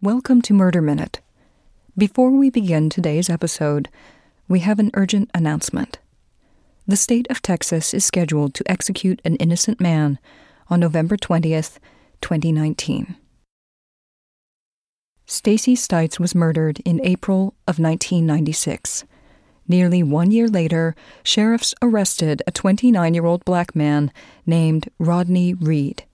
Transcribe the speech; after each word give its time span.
Welcome 0.00 0.42
to 0.42 0.54
Murder 0.54 0.80
Minute. 0.80 1.18
Before 1.96 2.30
we 2.30 2.50
begin 2.50 2.88
today's 2.88 3.28
episode, 3.28 3.88
we 4.46 4.60
have 4.60 4.78
an 4.78 4.92
urgent 4.94 5.28
announcement. 5.34 5.98
The 6.86 6.96
state 6.96 7.26
of 7.28 7.42
Texas 7.42 7.92
is 7.92 8.04
scheduled 8.04 8.54
to 8.54 8.70
execute 8.70 9.20
an 9.24 9.34
innocent 9.36 9.80
man 9.80 10.20
on 10.70 10.78
November 10.78 11.16
20th, 11.16 11.78
2019. 12.20 13.16
Stacey 15.26 15.74
Stites 15.74 16.20
was 16.20 16.32
murdered 16.32 16.78
in 16.84 17.04
April 17.04 17.54
of 17.66 17.80
1996. 17.80 19.04
Nearly 19.66 20.04
one 20.04 20.30
year 20.30 20.46
later, 20.46 20.94
sheriffs 21.24 21.74
arrested 21.82 22.40
a 22.46 22.52
29 22.52 23.14
year 23.14 23.26
old 23.26 23.44
black 23.44 23.74
man 23.74 24.12
named 24.46 24.90
Rodney 25.00 25.54
Reed. 25.54 26.04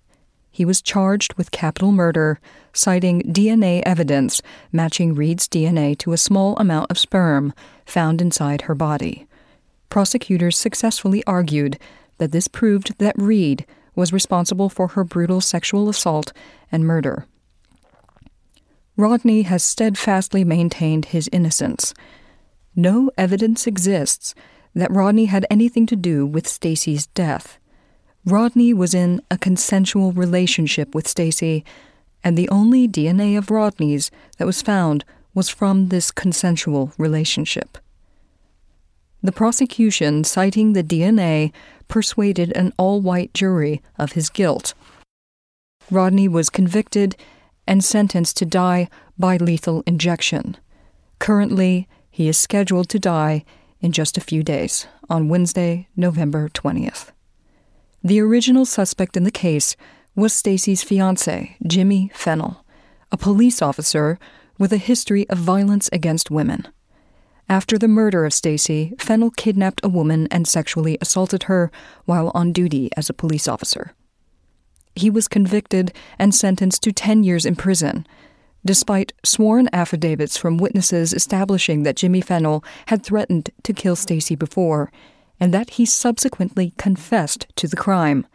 He 0.54 0.64
was 0.64 0.80
charged 0.80 1.34
with 1.34 1.50
capital 1.50 1.90
murder, 1.90 2.38
citing 2.72 3.22
DNA 3.22 3.82
evidence 3.84 4.40
matching 4.70 5.12
Reed's 5.12 5.48
DNA 5.48 5.98
to 5.98 6.12
a 6.12 6.16
small 6.16 6.54
amount 6.58 6.92
of 6.92 6.98
sperm 6.98 7.52
found 7.84 8.22
inside 8.22 8.62
her 8.62 8.74
body. 8.76 9.26
Prosecutors 9.90 10.56
successfully 10.56 11.24
argued 11.26 11.76
that 12.18 12.30
this 12.30 12.46
proved 12.46 12.96
that 12.98 13.18
Reed 13.18 13.66
was 13.96 14.12
responsible 14.12 14.68
for 14.68 14.86
her 14.86 15.02
brutal 15.02 15.40
sexual 15.40 15.88
assault 15.88 16.32
and 16.70 16.86
murder. 16.86 17.26
Rodney 18.96 19.42
has 19.42 19.64
steadfastly 19.64 20.44
maintained 20.44 21.06
his 21.06 21.28
innocence. 21.32 21.92
No 22.76 23.10
evidence 23.18 23.66
exists 23.66 24.36
that 24.72 24.92
Rodney 24.92 25.24
had 25.24 25.46
anything 25.50 25.84
to 25.86 25.96
do 25.96 26.24
with 26.24 26.46
Stacey's 26.46 27.08
death. 27.08 27.58
Rodney 28.26 28.72
was 28.72 28.94
in 28.94 29.20
a 29.30 29.36
consensual 29.36 30.12
relationship 30.12 30.94
with 30.94 31.06
Stacey, 31.06 31.62
and 32.22 32.38
the 32.38 32.48
only 32.48 32.88
DNA 32.88 33.36
of 33.36 33.50
Rodney's 33.50 34.10
that 34.38 34.46
was 34.46 34.62
found 34.62 35.04
was 35.34 35.50
from 35.50 35.88
this 35.88 36.10
consensual 36.10 36.92
relationship. 36.96 37.76
The 39.22 39.32
prosecution, 39.32 40.24
citing 40.24 40.72
the 40.72 40.82
DNA, 40.82 41.52
persuaded 41.86 42.50
an 42.52 42.72
all 42.78 43.02
white 43.02 43.34
jury 43.34 43.82
of 43.98 44.12
his 44.12 44.30
guilt. 44.30 44.72
Rodney 45.90 46.28
was 46.28 46.48
convicted 46.48 47.16
and 47.66 47.84
sentenced 47.84 48.38
to 48.38 48.46
die 48.46 48.88
by 49.18 49.36
lethal 49.36 49.82
injection. 49.86 50.56
Currently, 51.18 51.88
he 52.10 52.28
is 52.28 52.38
scheduled 52.38 52.88
to 52.90 52.98
die 52.98 53.44
in 53.80 53.92
just 53.92 54.16
a 54.16 54.22
few 54.22 54.42
days, 54.42 54.86
on 55.10 55.28
Wednesday, 55.28 55.88
November 55.94 56.48
20th. 56.48 57.13
The 58.04 58.20
original 58.20 58.66
suspect 58.66 59.16
in 59.16 59.24
the 59.24 59.30
case 59.30 59.76
was 60.14 60.32
Stacey's 60.32 60.84
fiance, 60.84 61.56
Jimmy 61.66 62.10
Fennell, 62.14 62.64
a 63.10 63.16
police 63.16 63.60
officer 63.60 64.18
with 64.58 64.72
a 64.72 64.76
history 64.76 65.28
of 65.30 65.38
violence 65.38 65.88
against 65.92 66.30
women. 66.30 66.68
After 67.48 67.78
the 67.78 67.88
murder 67.88 68.24
of 68.24 68.32
Stacey, 68.32 68.92
Fennell 68.98 69.30
kidnapped 69.30 69.80
a 69.82 69.88
woman 69.88 70.28
and 70.30 70.46
sexually 70.46 70.98
assaulted 71.00 71.44
her 71.44 71.72
while 72.04 72.30
on 72.34 72.52
duty 72.52 72.90
as 72.96 73.10
a 73.10 73.14
police 73.14 73.48
officer 73.48 73.94
he 74.96 75.10
was 75.10 75.28
convicted 75.28 75.92
and 76.18 76.34
sentenced 76.34 76.82
to 76.82 76.92
10 76.92 77.24
years 77.24 77.44
in 77.44 77.56
prison, 77.56 78.06
despite 78.64 79.12
sworn 79.24 79.68
affidavits 79.72 80.36
from 80.36 80.56
witnesses 80.56 81.12
establishing 81.12 81.82
that 81.82 81.96
Jimmy 81.96 82.20
Fennell 82.20 82.64
had 82.86 83.04
threatened 83.04 83.50
to 83.62 83.72
kill 83.72 83.96
Stacey 83.96 84.34
before 84.34 84.90
and 85.44 85.52
that 85.52 85.72
he 85.76 85.84
subsequently 85.84 86.72
confessed 86.78 87.46
to 87.54 87.68
the 87.68 87.76
crime, 87.76 88.26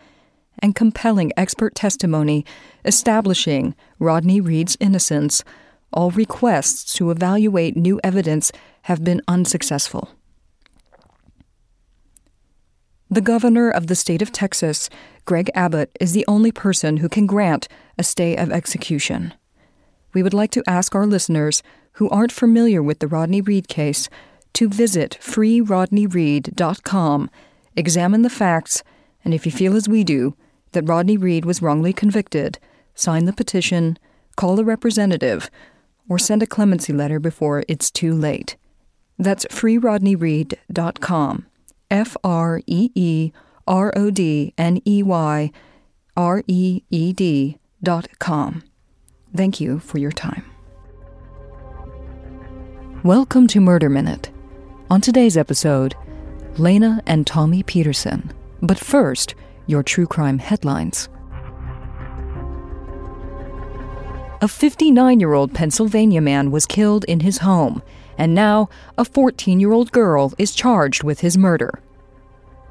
and 0.60 0.76
compelling 0.76 1.32
expert 1.36 1.74
testimony 1.74 2.46
establishing 2.86 3.76
Rodney 3.98 4.40
Reed's 4.40 4.78
innocence. 4.80 5.44
All 5.92 6.12
requests 6.12 6.94
to 6.94 7.10
evaluate 7.10 7.76
new 7.76 8.00
evidence 8.04 8.52
have 8.84 9.04
been 9.04 9.24
unsuccessful. 9.28 10.12
The 13.10 13.22
governor 13.22 13.72
of 13.72 13.88
the 13.88 13.96
state 13.96 14.22
of 14.22 14.32
Texas, 14.32 14.88
Greg 15.26 15.50
Abbott, 15.56 15.90
is 16.00 16.12
the 16.12 16.26
only 16.28 16.52
person 16.52 16.98
who 16.98 17.10
can 17.10 17.26
grant 17.26 17.68
a 17.98 18.04
stay 18.04 18.38
of 18.38 18.52
execution. 18.52 19.34
We 20.14 20.22
would 20.22 20.36
like 20.36 20.52
to 20.52 20.64
ask 20.68 20.94
our 20.94 21.08
listeners 21.08 21.64
who 21.94 22.08
aren't 22.10 22.32
familiar 22.32 22.84
with 22.84 23.00
the 23.00 23.08
Rodney 23.08 23.42
Reed 23.42 23.68
case 23.68 24.10
to 24.54 24.70
visit 24.70 25.18
freerodneyreed.com, 25.22 27.30
examine 27.76 28.22
the 28.22 28.30
facts, 28.30 28.84
and 29.24 29.34
if 29.34 29.46
you 29.46 29.52
feel 29.52 29.76
as 29.76 29.90
we 29.90 30.04
do, 30.04 30.36
that 30.72 30.88
Rodney 30.88 31.18
Reed 31.18 31.46
was 31.46 31.62
wrongly 31.62 31.94
convicted, 31.94 32.60
sign 32.96 33.26
the 33.26 33.34
petition, 33.34 33.98
call 34.36 34.60
a 34.60 34.64
representative, 34.64 35.50
or 36.08 36.20
send 36.20 36.44
a 36.44 36.48
clemency 36.48 36.94
letter 36.94 37.20
before 37.20 37.64
it's 37.68 37.92
too 37.92 38.14
late. 38.14 38.56
That's 39.18 39.46
freerodneyreed.com. 39.46 41.46
F 41.92 42.16
R 42.24 42.62
E 42.68 42.92
E 42.94 43.32
R 43.68 43.92
O 43.96 44.12
D 44.12 44.54
N 44.58 44.80
E 44.86 45.04
Y 45.04 45.52
R 46.16 46.44
E 46.48 46.84
E 46.90 47.14
D 47.14 47.58
dot 47.82 48.08
com. 48.20 48.64
Thank 49.36 49.60
you 49.60 49.80
for 49.80 49.98
your 49.98 50.12
time. 50.12 50.46
Welcome 53.04 53.48
to 53.48 53.60
Murder 53.60 53.90
Minute. 53.90 54.30
On 54.92 55.00
today's 55.00 55.38
episode, 55.38 55.96
Lena 56.58 57.04
and 57.06 57.28
Tommy 57.28 57.62
Peterson. 57.62 58.34
But 58.60 58.80
first, 58.80 59.36
your 59.68 59.84
true 59.84 60.08
crime 60.08 60.40
headlines. 60.40 61.10
A 64.42 64.48
59 64.48 65.20
year 65.20 65.34
old 65.34 65.54
Pennsylvania 65.54 66.22
man 66.22 66.50
was 66.50 66.66
killed 66.66 67.04
in 67.04 67.20
his 67.20 67.38
home 67.38 67.84
and 68.18 68.34
now 68.34 68.68
a 68.98 69.06
14 69.06 69.60
year 69.60 69.72
old 69.72 69.92
girl 69.92 70.34
is 70.40 70.56
charged 70.56 71.04
with 71.04 71.20
his 71.20 71.38
murder. 71.38 71.84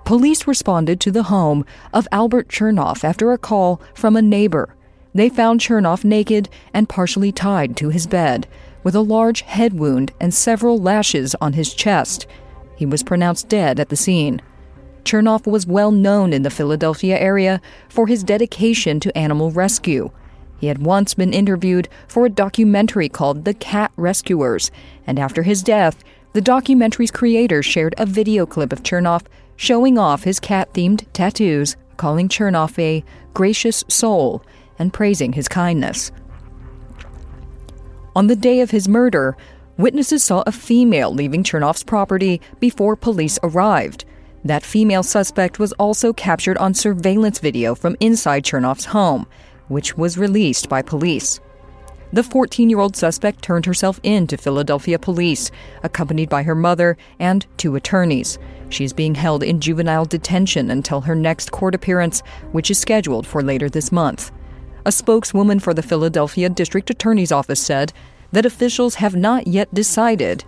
Police 0.05 0.49
responded 0.49 0.99
to 1.01 1.13
the 1.13 1.25
home 1.25 1.65
of 1.93 2.09
Albert 2.11 2.49
Chernoff 2.49 3.05
after 3.05 3.31
a 3.31 3.39
call 3.39 3.81
from 3.95 4.17
a 4.17 4.23
neighbor. 4.23 4.75
They 5.15 5.29
found 5.29 5.61
Chernoff 5.61 6.03
naked 6.03 6.49
and 6.75 6.89
partially 6.89 7.31
tied 7.31 7.77
to 7.77 7.91
his 7.91 8.09
bed, 8.09 8.49
with 8.89 8.95
a 8.95 9.01
large 9.03 9.43
head 9.43 9.75
wound 9.75 10.11
and 10.19 10.33
several 10.33 10.81
lashes 10.81 11.35
on 11.43 11.53
his 11.53 11.75
chest. 11.75 12.27
He 12.75 12.87
was 12.87 13.03
pronounced 13.03 13.47
dead 13.47 13.79
at 13.79 13.91
the 13.91 13.97
scene. 13.97 14.41
Chernoff 15.05 15.47
was 15.47 15.67
well 15.67 15.91
known 15.91 16.33
in 16.33 16.43
the 16.43 16.49
Philadelphia 16.49 17.19
area 17.19 17.61
for 17.91 18.07
his 18.07 18.25
dedication 18.25 18.99
to 19.01 19.15
animal 19.15 19.51
rescue. 19.51 20.11
He 20.59 20.69
had 20.69 20.79
once 20.79 21.13
been 21.13 21.35
interviewed 21.35 21.91
for 22.07 22.25
a 22.25 22.31
documentary 22.31 23.11
called 23.11 23.45
The 23.45 23.53
Cat 23.53 23.93
Rescuers, 23.99 24.71
and 25.07 25.19
after 25.19 25.43
his 25.43 25.63
death, 25.63 26.03
the 26.33 26.41
documentary's 26.41 27.11
creator 27.11 27.63
shared 27.63 27.95
a 27.99 28.07
video 28.07 28.47
clip 28.47 28.73
of 28.73 28.85
Chernoff 28.85 29.27
showing 29.57 29.99
off 29.99 30.25
his 30.25 30.41
cat 30.41 30.73
themed 30.73 31.05
tattoos, 31.13 31.77
calling 31.99 32.27
Chernoff 32.27 32.79
a 32.79 33.05
gracious 33.35 33.85
soul, 33.89 34.43
and 34.79 34.95
praising 34.95 35.35
his 35.35 35.47
kindness. 35.47 36.11
On 38.17 38.27
the 38.27 38.37
day 38.37 38.61
of 38.61 38.71
his 38.71 38.89
murder, 38.89 39.37
witnesses 39.77 40.25
saw 40.25 40.43
a 40.47 40.53
female 40.53 41.13
leaving 41.13 41.43
Chernoff's 41.43 41.85
property 41.85 42.41
before 42.61 42.97
police 42.97 43.39
arrived. 43.43 44.05
That 44.45 44.63
female 44.63 45.03
suspect 45.03 45.59
was 45.59 45.73
also 45.75 46.13
captured 46.13 46.59
on 46.59 46.75
surveillance 46.75 47.39
video 47.39 47.75
from 47.75 47.97
inside 48.01 48.45
Chernoff's 48.45 48.87
home 48.87 49.27
which 49.69 49.97
was 49.97 50.19
released 50.19 50.69
by 50.69 50.83
police. 50.83 51.41
The 52.13 52.23
14 52.23 52.71
year 52.71 52.79
old 52.79 52.97
suspect 52.97 53.43
turned 53.43 53.67
herself 53.67 54.01
in 54.03 54.27
to 54.29 54.39
Philadelphia 54.39 54.99
police, 54.99 55.51
accompanied 55.83 56.31
by 56.31 56.43
her 56.43 56.55
mother 56.55 56.97
and 57.19 57.47
two 57.59 57.77
attorneys. 57.77 58.39
She 58.71 58.85
is 58.85 58.93
being 58.93 59.15
held 59.15 59.43
in 59.43 59.61
juvenile 59.61 60.07
detention 60.07 60.71
until 60.71 61.03
her 61.03 61.15
next 61.15 61.53
court 61.53 61.75
appearance, 61.75 62.23
which 62.53 62.71
is 62.71 62.79
scheduled 62.79 63.27
for 63.27 63.43
later 63.43 63.69
this 63.69 63.93
month. 63.93 64.33
A 64.89 64.91
spokeswoman 64.91 65.59
for 65.59 65.75
the 65.75 65.83
Philadelphia 65.83 66.49
District 66.49 66.89
Attorney's 66.89 67.31
Office 67.31 67.61
said 67.61 67.93
that 68.33 68.47
officials 68.47 68.95
have 68.95 69.15
not 69.15 69.47
yet 69.47 69.75
decided 69.75 70.45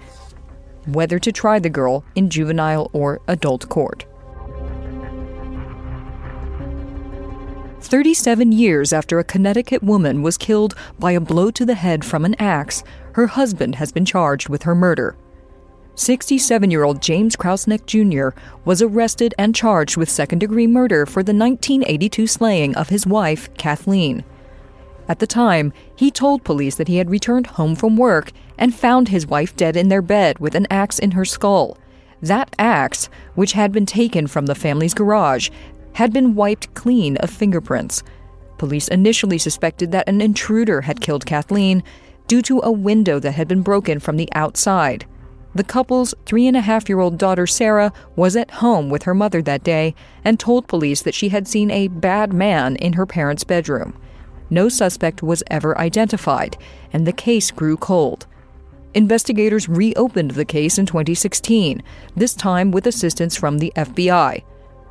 whether 0.86 1.18
to 1.18 1.30
try 1.30 1.58
the 1.58 1.68
girl 1.68 2.06
in 2.14 2.30
juvenile 2.30 2.88
or 2.94 3.20
adult 3.28 3.68
court. 3.68 4.06
37 7.82 8.52
years 8.52 8.94
after 8.94 9.18
a 9.18 9.24
Connecticut 9.24 9.82
woman 9.82 10.22
was 10.22 10.38
killed 10.38 10.74
by 10.98 11.12
a 11.12 11.20
blow 11.20 11.50
to 11.50 11.66
the 11.66 11.74
head 11.74 12.02
from 12.02 12.24
an 12.24 12.34
axe, 12.38 12.82
her 13.12 13.26
husband 13.26 13.74
has 13.74 13.92
been 13.92 14.06
charged 14.06 14.48
with 14.48 14.62
her 14.62 14.74
murder. 14.74 15.16
67 16.00 16.70
year 16.70 16.82
old 16.82 17.02
James 17.02 17.36
Krausnick 17.36 17.84
Jr. 17.84 18.34
was 18.64 18.80
arrested 18.80 19.34
and 19.36 19.54
charged 19.54 19.98
with 19.98 20.08
second 20.08 20.38
degree 20.38 20.66
murder 20.66 21.04
for 21.04 21.22
the 21.22 21.34
1982 21.34 22.26
slaying 22.26 22.74
of 22.74 22.88
his 22.88 23.06
wife, 23.06 23.52
Kathleen. 23.58 24.24
At 25.08 25.18
the 25.18 25.26
time, 25.26 25.74
he 25.94 26.10
told 26.10 26.42
police 26.42 26.76
that 26.76 26.88
he 26.88 26.96
had 26.96 27.10
returned 27.10 27.48
home 27.48 27.76
from 27.76 27.98
work 27.98 28.32
and 28.56 28.74
found 28.74 29.08
his 29.08 29.26
wife 29.26 29.54
dead 29.56 29.76
in 29.76 29.90
their 29.90 30.00
bed 30.00 30.38
with 30.38 30.54
an 30.54 30.66
axe 30.70 30.98
in 30.98 31.10
her 31.10 31.26
skull. 31.26 31.76
That 32.22 32.56
axe, 32.58 33.10
which 33.34 33.52
had 33.52 33.70
been 33.70 33.84
taken 33.84 34.26
from 34.26 34.46
the 34.46 34.54
family's 34.54 34.94
garage, 34.94 35.50
had 35.92 36.14
been 36.14 36.34
wiped 36.34 36.72
clean 36.72 37.18
of 37.18 37.28
fingerprints. 37.28 38.02
Police 38.56 38.88
initially 38.88 39.36
suspected 39.36 39.92
that 39.92 40.08
an 40.08 40.22
intruder 40.22 40.80
had 40.80 41.02
killed 41.02 41.26
Kathleen. 41.26 41.82
due 42.26 42.40
to 42.40 42.60
a 42.62 42.70
window 42.70 43.18
that 43.18 43.32
had 43.32 43.48
been 43.48 43.60
broken 43.60 43.98
from 43.98 44.16
the 44.16 44.28
outside. 44.34 45.04
The 45.54 45.64
couple's 45.64 46.14
three 46.26 46.46
and 46.46 46.56
a 46.56 46.60
half 46.60 46.88
year 46.88 47.00
old 47.00 47.18
daughter, 47.18 47.46
Sarah, 47.46 47.92
was 48.14 48.36
at 48.36 48.50
home 48.52 48.88
with 48.88 49.02
her 49.02 49.14
mother 49.14 49.42
that 49.42 49.64
day 49.64 49.94
and 50.24 50.38
told 50.38 50.68
police 50.68 51.02
that 51.02 51.14
she 51.14 51.30
had 51.30 51.48
seen 51.48 51.70
a 51.70 51.88
bad 51.88 52.32
man 52.32 52.76
in 52.76 52.92
her 52.92 53.06
parents' 53.06 53.44
bedroom. 53.44 53.98
No 54.48 54.68
suspect 54.68 55.22
was 55.22 55.42
ever 55.48 55.76
identified, 55.78 56.56
and 56.92 57.06
the 57.06 57.12
case 57.12 57.50
grew 57.50 57.76
cold. 57.76 58.26
Investigators 58.94 59.68
reopened 59.68 60.32
the 60.32 60.44
case 60.44 60.78
in 60.78 60.86
2016, 60.86 61.82
this 62.16 62.34
time 62.34 62.72
with 62.72 62.86
assistance 62.86 63.36
from 63.36 63.58
the 63.58 63.72
FBI. 63.76 64.42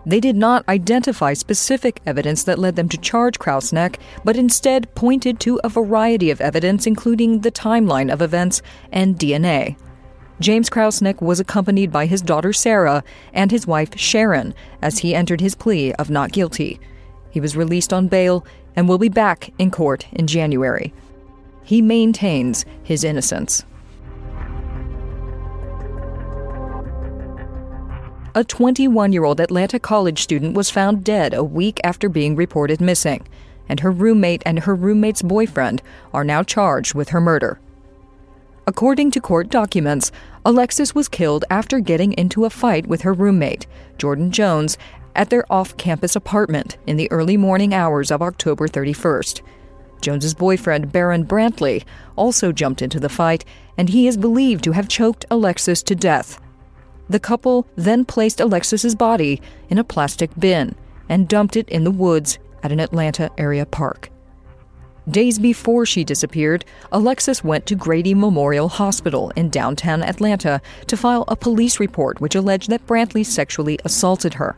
They 0.05 0.21
did 0.21 0.37
not 0.37 0.67
identify 0.69 1.33
specific 1.33 2.01
evidence 2.05 2.43
that 2.43 2.59
led 2.59 2.77
them 2.77 2.87
to 2.89 2.97
charge 2.97 3.37
Krausnick, 3.37 3.97
but 4.23 4.37
instead 4.37 4.93
pointed 4.95 5.39
to 5.41 5.59
a 5.63 5.69
variety 5.69 6.31
of 6.31 6.39
evidence, 6.39 6.87
including 6.87 7.41
the 7.41 7.51
timeline 7.51 8.11
of 8.11 8.21
events 8.21 8.61
and 8.91 9.19
DNA. 9.19 9.75
James 10.39 10.69
Krausnick 10.69 11.21
was 11.21 11.41
accompanied 11.41 11.91
by 11.91 12.05
his 12.05 12.21
daughter 12.21 12.53
Sarah 12.53 13.03
and 13.33 13.51
his 13.51 13.67
wife 13.67 13.97
Sharon 13.97 14.53
as 14.81 14.99
he 14.99 15.13
entered 15.13 15.41
his 15.41 15.53
plea 15.53 15.93
of 15.93 16.09
not 16.09 16.31
guilty. 16.31 16.79
He 17.29 17.41
was 17.41 17.57
released 17.57 17.91
on 17.91 18.07
bail 18.07 18.45
and 18.75 18.87
will 18.87 18.97
be 18.97 19.09
back 19.09 19.51
in 19.57 19.69
court 19.69 20.07
in 20.13 20.27
January. 20.27 20.93
He 21.63 21.81
maintains 21.81 22.65
his 22.81 23.03
innocence. 23.03 23.65
A 28.33 28.43
21 28.43 29.11
year 29.11 29.25
old 29.25 29.41
Atlanta 29.41 29.79
college 29.79 30.21
student 30.21 30.55
was 30.55 30.69
found 30.69 31.03
dead 31.03 31.33
a 31.33 31.43
week 31.43 31.81
after 31.83 32.07
being 32.07 32.37
reported 32.37 32.79
missing, 32.79 33.27
and 33.67 33.81
her 33.81 33.91
roommate 33.91 34.43
and 34.45 34.59
her 34.59 34.73
roommate's 34.73 35.21
boyfriend 35.21 35.81
are 36.13 36.23
now 36.23 36.43
charged 36.43 36.93
with 36.93 37.09
her 37.09 37.19
murder. 37.19 37.59
According 38.69 39.09
to 39.11 39.19
court 39.19 39.49
documents, 39.49 40.11
Alexis 40.45 40.93
was 40.93 41.07
killed 41.07 41.43
after 41.49 41.79
getting 41.79 42.13
into 42.13 42.45
a 42.45 42.51
fight 42.51 42.85
with 42.85 43.01
her 43.01 43.13
roommate, 43.13 43.65
Jordyn 43.97 44.29
Jones, 44.29 44.77
at 45.15 45.31
their 45.31 45.51
off 45.51 45.75
campus 45.77 46.15
apartment 46.15 46.77
in 46.85 46.95
the 46.95 47.11
early 47.11 47.35
morning 47.35 47.73
hours 47.73 48.11
of 48.11 48.21
October 48.21 48.67
31st. 48.67 49.41
Jones's 50.01 50.35
boyfriend, 50.35 50.91
Barron 50.91 51.25
Brantley, 51.25 51.83
also 52.15 52.51
jumped 52.51 52.83
into 52.83 52.99
the 52.99 53.09
fight, 53.09 53.43
and 53.75 53.89
he 53.89 54.07
is 54.07 54.17
believed 54.17 54.63
to 54.65 54.73
have 54.73 54.87
choked 54.87 55.25
Alexis 55.31 55.81
to 55.81 55.95
death. 55.95 56.39
The 57.09 57.19
couple 57.19 57.65
then 57.75 58.05
placed 58.05 58.39
Alexis's 58.39 58.93
body 58.93 59.41
in 59.69 59.79
a 59.79 59.83
plastic 59.83 60.29
bin 60.37 60.75
and 61.09 61.27
dumped 61.27 61.57
it 61.57 61.67
in 61.69 61.85
the 61.85 61.89
woods 62.05 62.37
at 62.61 62.71
an 62.71 62.79
Atlanta 62.79 63.31
area 63.35 63.65
park. 63.65 64.11
Days 65.09 65.39
before 65.39 65.85
she 65.85 66.03
disappeared, 66.03 66.65
Alexis 66.91 67.43
went 67.43 67.65
to 67.65 67.75
Grady 67.75 68.13
Memorial 68.13 68.67
Hospital 68.69 69.31
in 69.35 69.49
downtown 69.49 70.03
Atlanta 70.03 70.61
to 70.85 70.97
file 70.97 71.23
a 71.27 71.35
police 71.35 71.79
report 71.79 72.21
which 72.21 72.35
alleged 72.35 72.69
that 72.69 72.85
Brantley 72.85 73.25
sexually 73.25 73.79
assaulted 73.85 74.35
her. 74.35 74.55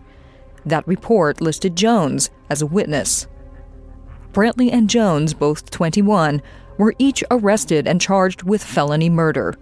That 0.65 0.87
report 0.87 1.39
listed 1.39 1.75
Jones 1.75 2.31
as 2.49 2.61
a 2.61 2.65
witness. 2.65 3.27
Brantley 4.33 4.73
and 4.73 4.89
Jones, 4.89 5.33
both 5.33 5.69
21, 5.69 6.41
were 6.77 6.95
each 6.97 7.23
arrested 7.31 7.87
and 7.87 8.01
charged 8.01 8.43
with 8.43 8.63
felony 8.63 9.09
murder. 9.09 9.55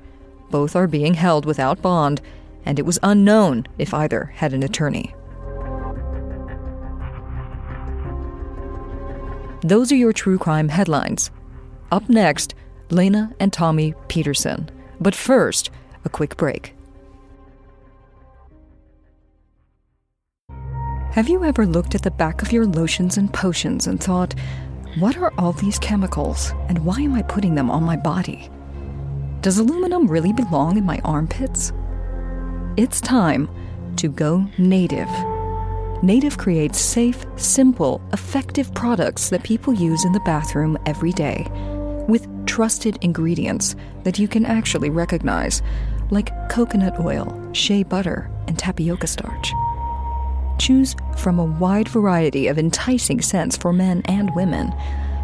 Both 0.50 0.76
are 0.76 0.88
being 0.88 1.14
held 1.14 1.46
without 1.46 1.82
bond 1.82 2.22
and 2.66 2.80
it 2.80 2.86
was 2.86 3.00
unknown 3.04 3.68
if 3.78 3.94
either 3.94 4.26
had 4.36 4.54
an 4.54 4.64
attorney. 4.64 5.14
Those 9.62 9.92
are 9.92 9.96
your 9.96 10.14
true 10.14 10.38
crime 10.38 10.70
headlines. 10.70 11.32
Up 11.92 12.08
next, 12.08 12.56
Lena 12.90 13.34
and 13.40 13.52
Tommy 13.52 13.94
Peterson. 14.08 14.70
But 15.02 15.16
first, 15.16 15.70
a 16.06 16.10
quick 16.10 16.38
break. 16.38 16.76
Have 21.12 21.28
you 21.28 21.44
ever 21.44 21.66
looked 21.66 21.96
at 21.96 22.04
the 22.04 22.12
back 22.12 22.42
of 22.42 22.52
your 22.52 22.66
lotions 22.66 23.18
and 23.18 23.34
potions 23.34 23.88
and 23.88 24.02
thought, 24.02 24.34
what 25.00 25.18
are 25.18 25.34
all 25.38 25.52
these 25.52 25.80
chemicals 25.80 26.54
and 26.68 26.86
why 26.86 27.02
am 27.02 27.14
I 27.16 27.24
putting 27.24 27.56
them 27.56 27.70
on 27.70 27.84
my 27.84 27.98
body? 27.98 28.50
Does 29.42 29.58
aluminum 29.58 30.08
really 30.08 30.34
belong 30.34 30.78
in 30.78 30.86
my 30.86 31.00
armpits? 31.04 31.74
It's 32.78 33.02
time 33.02 33.50
to 33.98 34.08
go 34.08 34.48
native. 34.58 35.10
Native 36.02 36.38
creates 36.38 36.80
safe, 36.80 37.26
simple, 37.36 38.02
effective 38.14 38.74
products 38.74 39.30
that 39.30 39.44
people 39.44 39.74
use 39.74 40.06
in 40.06 40.14
the 40.14 40.22
bathroom 40.22 40.78
every 40.86 41.12
day 41.12 41.46
with 42.08 42.28
trusted 42.46 42.98
ingredients 43.02 43.76
that 44.04 44.18
you 44.18 44.28
can 44.28 44.46
actually 44.46 44.90
recognize, 44.90 45.62
like 46.10 46.32
coconut 46.50 46.98
oil, 47.02 47.50
shea 47.52 47.84
butter, 47.84 48.32
and 48.48 48.58
tapioca 48.58 49.08
starch. 49.08 49.52
Choose 50.58 50.96
from 51.18 51.38
a 51.38 51.46
wide 51.46 51.90
variety 51.90 52.48
of 52.48 52.58
enticing 52.58 53.22
scents 53.22 53.58
for 53.58 53.74
men 53.74 54.02
and 54.06 54.34
women, 54.36 54.74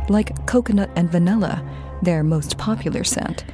like 0.10 0.46
coconut 0.46 0.90
and 0.98 1.10
vanilla, 1.10 1.64
their 2.02 2.22
most 2.22 2.58
popular 2.58 3.06
scent, 3.06 3.46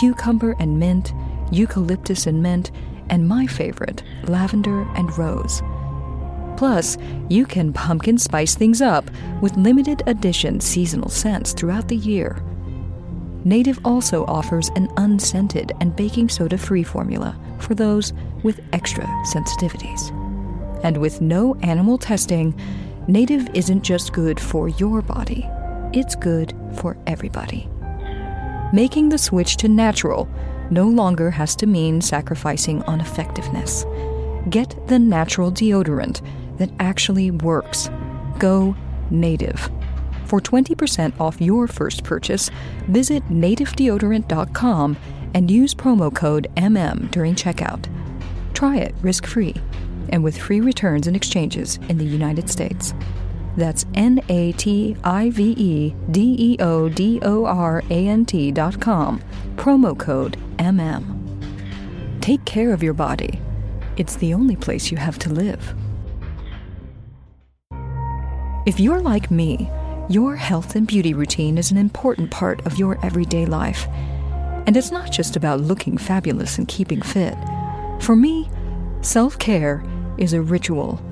cucumber 0.00 0.56
and 0.58 0.78
mint, 0.78 1.12
eucalyptus 1.52 2.26
and 2.26 2.42
mint, 2.42 2.70
and 3.10 3.28
my 3.28 3.46
favorite, 3.46 4.02
lavender 4.24 4.82
and 4.96 5.16
rose. 5.18 5.62
Plus, 6.62 6.96
you 7.28 7.44
can 7.44 7.72
pumpkin 7.72 8.16
spice 8.16 8.54
things 8.54 8.80
up 8.80 9.10
with 9.40 9.56
limited 9.56 10.00
edition 10.06 10.60
seasonal 10.60 11.08
scents 11.08 11.52
throughout 11.52 11.88
the 11.88 11.96
year. 11.96 12.40
Native 13.42 13.80
also 13.84 14.24
offers 14.26 14.68
an 14.76 14.88
unscented 14.96 15.72
and 15.80 15.96
baking 15.96 16.28
soda 16.28 16.56
free 16.56 16.84
formula 16.84 17.36
for 17.58 17.74
those 17.74 18.12
with 18.44 18.60
extra 18.72 19.02
sensitivities. 19.34 20.12
And 20.84 20.98
with 20.98 21.20
no 21.20 21.56
animal 21.62 21.98
testing, 21.98 22.54
Native 23.08 23.48
isn't 23.54 23.82
just 23.82 24.12
good 24.12 24.38
for 24.38 24.68
your 24.68 25.02
body, 25.02 25.44
it's 25.92 26.14
good 26.14 26.54
for 26.76 26.96
everybody. 27.08 27.68
Making 28.72 29.08
the 29.08 29.18
switch 29.18 29.56
to 29.56 29.68
natural 29.68 30.28
no 30.70 30.86
longer 30.86 31.28
has 31.28 31.56
to 31.56 31.66
mean 31.66 32.00
sacrificing 32.00 32.84
on 32.84 33.00
effectiveness. 33.00 33.84
Get 34.48 34.76
the 34.86 35.00
natural 35.00 35.50
deodorant 35.50 36.20
that 36.62 36.70
actually 36.78 37.32
works. 37.32 37.90
Go 38.38 38.76
native. 39.10 39.68
For 40.26 40.40
20% 40.40 41.20
off 41.20 41.40
your 41.40 41.66
first 41.66 42.04
purchase, 42.04 42.52
visit 42.86 43.24
nativedeodorant.com 43.24 44.96
and 45.34 45.50
use 45.50 45.74
promo 45.74 46.14
code 46.14 46.46
MM 46.56 47.10
during 47.10 47.34
checkout. 47.34 47.88
Try 48.54 48.76
it 48.76 48.94
risk 49.02 49.26
free 49.26 49.56
and 50.10 50.22
with 50.22 50.38
free 50.38 50.60
returns 50.60 51.08
and 51.08 51.16
exchanges 51.16 51.80
in 51.88 51.98
the 51.98 52.04
United 52.04 52.48
States. 52.48 52.94
That's 53.56 53.84
N 53.94 54.20
A 54.28 54.52
T 54.52 54.96
I 55.02 55.30
V 55.30 55.54
E 55.58 55.96
D 56.12 56.36
E 56.38 56.56
O 56.60 56.88
D 56.88 57.18
O 57.22 57.44
R 57.44 57.82
A 57.90 58.06
N 58.06 58.24
T 58.24 58.52
dot 58.52 58.80
com. 58.80 59.20
Promo 59.56 59.98
code 59.98 60.38
MM. 60.58 61.02
Take 62.20 62.44
care 62.44 62.72
of 62.72 62.84
your 62.84 62.94
body. 62.94 63.40
It's 63.96 64.14
the 64.14 64.32
only 64.32 64.54
place 64.54 64.92
you 64.92 64.96
have 64.96 65.18
to 65.18 65.28
live. 65.28 65.74
If 68.64 68.78
you're 68.78 69.00
like 69.00 69.28
me, 69.28 69.68
your 70.08 70.36
health 70.36 70.76
and 70.76 70.86
beauty 70.86 71.14
routine 71.14 71.58
is 71.58 71.72
an 71.72 71.76
important 71.76 72.30
part 72.30 72.64
of 72.64 72.78
your 72.78 72.96
everyday 73.04 73.44
life. 73.44 73.88
And 74.66 74.76
it's 74.76 74.92
not 74.92 75.10
just 75.10 75.34
about 75.34 75.60
looking 75.60 75.98
fabulous 75.98 76.58
and 76.58 76.68
keeping 76.68 77.02
fit. 77.02 77.36
For 78.00 78.14
me, 78.14 78.48
self 79.00 79.36
care 79.40 79.84
is 80.16 80.32
a 80.32 80.40
ritual, 80.40 81.04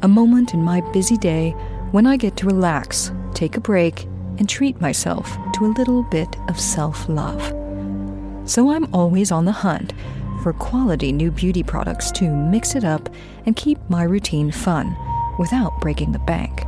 a 0.00 0.08
moment 0.08 0.54
in 0.54 0.62
my 0.62 0.80
busy 0.92 1.18
day 1.18 1.50
when 1.90 2.06
I 2.06 2.16
get 2.16 2.34
to 2.38 2.46
relax, 2.46 3.12
take 3.34 3.58
a 3.58 3.60
break, 3.60 4.04
and 4.38 4.48
treat 4.48 4.80
myself 4.80 5.36
to 5.52 5.66
a 5.66 5.74
little 5.76 6.02
bit 6.04 6.34
of 6.48 6.58
self 6.58 7.10
love. 7.10 7.42
So 8.48 8.70
I'm 8.70 8.88
always 8.94 9.30
on 9.30 9.44
the 9.44 9.52
hunt 9.52 9.92
for 10.42 10.54
quality 10.54 11.12
new 11.12 11.30
beauty 11.30 11.62
products 11.62 12.10
to 12.12 12.30
mix 12.30 12.74
it 12.74 12.84
up 12.84 13.10
and 13.44 13.54
keep 13.54 13.78
my 13.90 14.04
routine 14.04 14.50
fun 14.50 14.96
without 15.38 15.78
breaking 15.82 16.12
the 16.12 16.18
bank. 16.20 16.62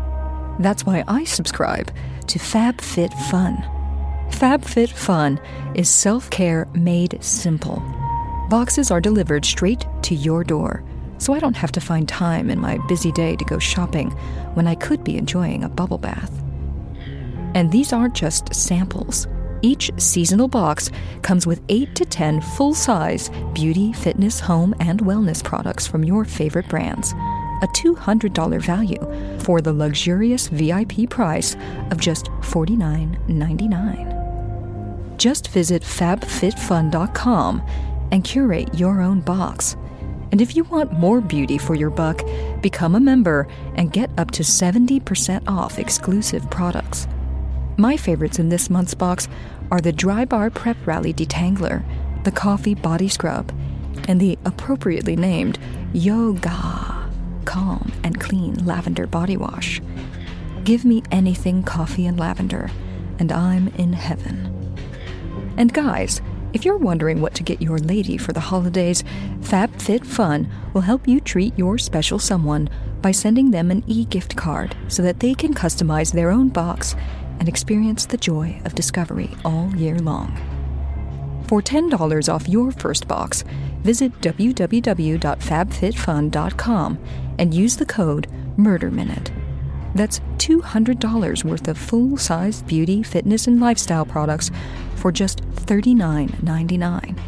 That's 0.59 0.85
why 0.85 1.05
I 1.07 1.25
subscribe 1.25 1.93
to 2.27 2.39
FabFitFun. 2.39 3.77
FabFitFun 4.31 5.77
is 5.77 5.89
self 5.89 6.31
care 6.31 6.69
made 6.75 7.23
simple. 7.23 7.83
Boxes 8.51 8.91
are 8.91 9.01
delivered 9.01 9.45
straight 9.45 9.87
to 10.03 10.15
your 10.15 10.45
door 10.45 10.85
so 11.19 11.33
I 11.33 11.41
don't 11.41 11.57
have 11.57 11.73
to 11.73 11.81
find 11.81 12.09
time 12.09 12.49
in 12.49 12.61
my 12.61 12.79
busy 12.87 13.13
day 13.13 13.37
to 13.37 13.45
go 13.45 13.59
shopping 13.59 14.11
when 14.55 14.67
I 14.67 14.75
could 14.75 15.05
be 15.05 15.17
enjoying 15.17 15.65
a 15.65 15.69
bubble 15.69 15.99
bath. 15.99 16.33
And 17.55 17.71
these 17.73 17.93
aren't 17.93 18.15
just 18.15 18.55
samples. 18.55 19.27
Each 19.61 19.91
seasonal 19.97 20.47
box 20.47 20.91
comes 21.23 21.47
with 21.47 21.61
8 21.69 21.95
to 21.97 22.05
10 22.05 22.41
full 22.41 22.75
size 22.75 23.31
beauty, 23.53 23.93
fitness, 23.93 24.39
home, 24.39 24.75
and 24.79 25.01
wellness 25.01 25.43
products 25.43 25.87
from 25.87 26.05
your 26.05 26.25
favorite 26.25 26.69
brands. 26.69 27.15
A 27.63 27.67
$200 27.69 28.63
value 28.63 29.01
for 29.41 29.61
the 29.61 29.73
luxurious 29.73 30.49
VIP 30.49 31.11
price 31.11 31.57
of 31.91 31.99
just 31.99 32.27
$49.99. 32.43 35.19
Just 35.19 35.49
visit 35.49 35.83
fabfitfun.com 35.83 37.63
and 38.13 38.25
curate 38.25 38.75
your 38.75 39.01
own 39.01 39.21
box. 39.21 39.77
And 40.31 40.41
if 40.41 40.55
you 40.55 40.65
want 40.65 40.93
more 40.93 41.21
beauty 41.21 41.59
for 41.59 41.75
your 41.75 41.91
buck, 41.91 42.23
become 42.61 42.95
a 42.95 43.01
member 43.01 43.49
and 43.75 43.93
get 43.93 44.11
up 44.19 44.31
to 44.33 44.43
70% 44.43 45.49
off 45.49 45.79
exclusive 45.79 46.49
products. 46.51 47.09
My 47.77 47.97
favorites 47.97 48.39
in 48.39 48.49
this 48.49 48.71
month's 48.71 48.95
box 48.95 49.29
are 49.71 49.81
the 49.81 49.93
Drybar 49.93 50.55
Prep 50.55 50.77
Rally 50.87 51.13
Detangler, 51.13 51.85
the 52.25 52.33
Coffee 52.33 52.75
Body 52.75 53.09
Scrub, 53.09 53.53
and 54.07 54.21
the 54.21 54.39
appropriately 54.45 55.17
named 55.17 55.59
Yoga 55.93 56.88
Calm 57.49 57.91
and 58.05 58.21
Clean 58.21 58.55
Lavender 58.67 59.07
Body 59.07 59.39
Wash. 59.39 59.81
Give 60.65 60.85
me 60.85 61.03
anything 61.11 61.63
coffee 61.63 62.05
and 62.05 62.21
lavender, 62.21 62.71
and 63.19 63.33
I'm 63.33 63.69
in 63.69 63.95
heaven. 63.95 64.77
And 65.57 65.73
guys, 65.73 66.21
if 66.53 66.67
you're 66.67 66.77
wondering 66.77 67.23
what 67.23 67.35
to 67.37 67.43
get 67.43 67.63
your 67.63 67.79
lady 67.79 68.19
for 68.19 68.35
the 68.35 68.41
holidays, 68.41 69.03
FabFitFun 69.41 70.47
will 70.75 70.83
help 70.83 71.09
you 71.09 71.21
treat 71.21 71.59
your 71.59 71.79
special 71.79 72.19
someone 72.19 72.69
by 73.01 73.13
sending 73.13 73.51
them 73.51 73.71
an 73.71 73.83
e 73.87 74.05
gift 74.05 74.37
card 74.37 74.77
so 74.89 75.03
that 75.03 75.21
they 75.21 75.33
can 75.33 75.55
customize 75.55 76.13
their 76.13 76.31
own 76.31 76.51
box 76.51 76.95
and 77.41 77.49
experience 77.49 78.05
the 78.05 78.19
joy 78.19 78.61
of 78.67 78.75
discovery 78.75 79.31
all 79.43 79.75
year 79.75 79.99
long. 80.01 80.58
For 81.49 81.63
$10 81.63 82.33
off 82.33 82.47
your 82.47 82.71
first 82.73 83.09
box, 83.09 83.43
visit 83.81 84.13
www.fabfitfun.com 84.21 86.99
and 87.39 87.55
use 87.55 87.77
the 87.79 87.87
code 87.87 88.29
MurderMinute. 88.59 89.31
That's 89.95 90.21
$200 90.37 91.45
worth 91.45 91.69
of 91.69 91.79
full 91.79 92.19
size 92.19 92.61
beauty, 92.63 93.03
fitness, 93.03 93.47
and 93.47 93.59
lifestyle 93.61 94.05
products 94.05 94.51
for 94.97 95.11
just 95.11 95.41
$39.99. 95.53 97.19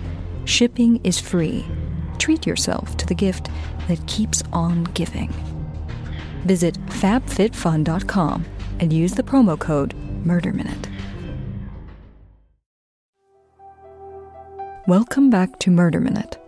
Shipping 0.44 1.00
is 1.02 1.18
free. 1.18 1.64
Treat 2.18 2.46
yourself 2.46 2.98
to 2.98 3.06
the 3.06 3.14
gift 3.14 3.48
that 3.88 4.06
keeps 4.06 4.42
on 4.52 4.84
giving. 4.92 5.32
Visit 6.44 6.74
fabfitfun.com 6.88 8.44
and 8.80 8.92
use 8.92 9.14
the 9.14 9.22
promo 9.22 9.58
code 9.58 9.94
MurderMinute. 10.24 10.89
Welcome 14.86 15.28
back 15.28 15.58
to 15.58 15.70
Murder 15.70 16.00
Minute. 16.00 16.38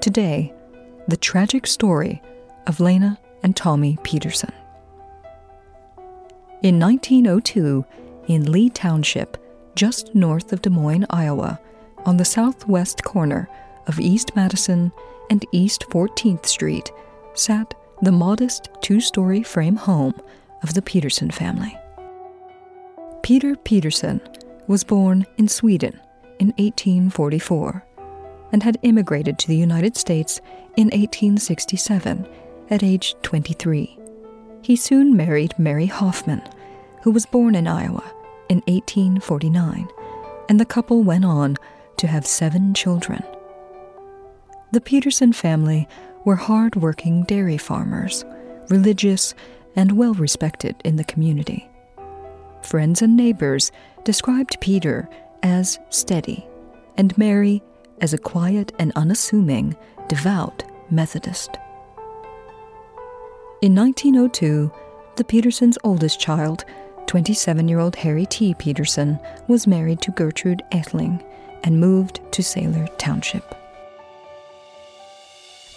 Today, 0.00 0.52
the 1.06 1.16
tragic 1.16 1.68
story 1.68 2.20
of 2.66 2.80
Lena 2.80 3.16
and 3.44 3.54
Tommy 3.54 3.96
Peterson. 4.02 4.52
In 6.62 6.80
1902, 6.80 7.84
in 8.26 8.50
Lee 8.50 8.70
Township, 8.70 9.36
just 9.76 10.16
north 10.16 10.52
of 10.52 10.62
Des 10.62 10.68
Moines, 10.68 11.06
Iowa, 11.10 11.60
on 12.04 12.16
the 12.16 12.24
southwest 12.24 13.04
corner 13.04 13.48
of 13.86 14.00
East 14.00 14.34
Madison 14.34 14.90
and 15.30 15.46
East 15.52 15.84
14th 15.90 16.46
Street, 16.46 16.90
sat 17.34 17.72
the 18.02 18.12
modest 18.12 18.68
two 18.80 19.00
story 19.00 19.44
frame 19.44 19.76
home 19.76 20.20
of 20.64 20.74
the 20.74 20.82
Peterson 20.82 21.30
family. 21.30 21.78
Peter 23.22 23.54
Peterson 23.54 24.20
was 24.66 24.82
born 24.82 25.24
in 25.38 25.46
Sweden 25.46 26.00
in 26.40 26.48
1844 26.56 27.86
and 28.52 28.62
had 28.62 28.78
immigrated 28.82 29.38
to 29.38 29.46
the 29.46 29.56
United 29.56 29.96
States 29.96 30.40
in 30.76 30.86
1867 30.86 32.26
at 32.70 32.82
age 32.82 33.14
23. 33.22 33.98
He 34.62 34.74
soon 34.74 35.16
married 35.16 35.58
Mary 35.58 35.86
Hoffman, 35.86 36.42
who 37.02 37.12
was 37.12 37.26
born 37.26 37.54
in 37.54 37.68
Iowa 37.68 38.12
in 38.48 38.58
1849, 38.66 39.88
and 40.48 40.58
the 40.58 40.64
couple 40.64 41.02
went 41.02 41.24
on 41.24 41.56
to 41.98 42.06
have 42.06 42.26
seven 42.26 42.74
children. 42.74 43.22
The 44.72 44.80
Peterson 44.80 45.32
family 45.32 45.86
were 46.24 46.36
hard 46.36 46.76
working 46.76 47.24
dairy 47.24 47.58
farmers, 47.58 48.24
religious, 48.68 49.34
and 49.76 49.92
well 49.92 50.14
respected 50.14 50.76
in 50.84 50.96
the 50.96 51.04
community. 51.04 51.68
Friends 52.62 53.02
and 53.02 53.16
neighbors 53.16 53.72
described 54.04 54.60
Peter 54.60 55.08
as 55.42 55.78
steady, 55.90 56.46
and 56.96 57.16
Mary 57.18 57.62
as 58.00 58.12
a 58.12 58.18
quiet 58.18 58.72
and 58.78 58.92
unassuming, 58.96 59.76
devout 60.08 60.62
Methodist. 60.90 61.50
In 63.62 63.74
1902, 63.74 64.72
the 65.16 65.24
Petersons' 65.24 65.78
oldest 65.84 66.18
child, 66.18 66.64
27 67.06 67.68
year 67.68 67.78
old 67.78 67.96
Harry 67.96 68.26
T. 68.26 68.54
Peterson, 68.54 69.18
was 69.48 69.66
married 69.66 70.00
to 70.02 70.12
Gertrude 70.12 70.62
Etling 70.72 71.22
and 71.62 71.78
moved 71.78 72.20
to 72.32 72.42
Saylor 72.42 72.88
Township. 72.96 73.54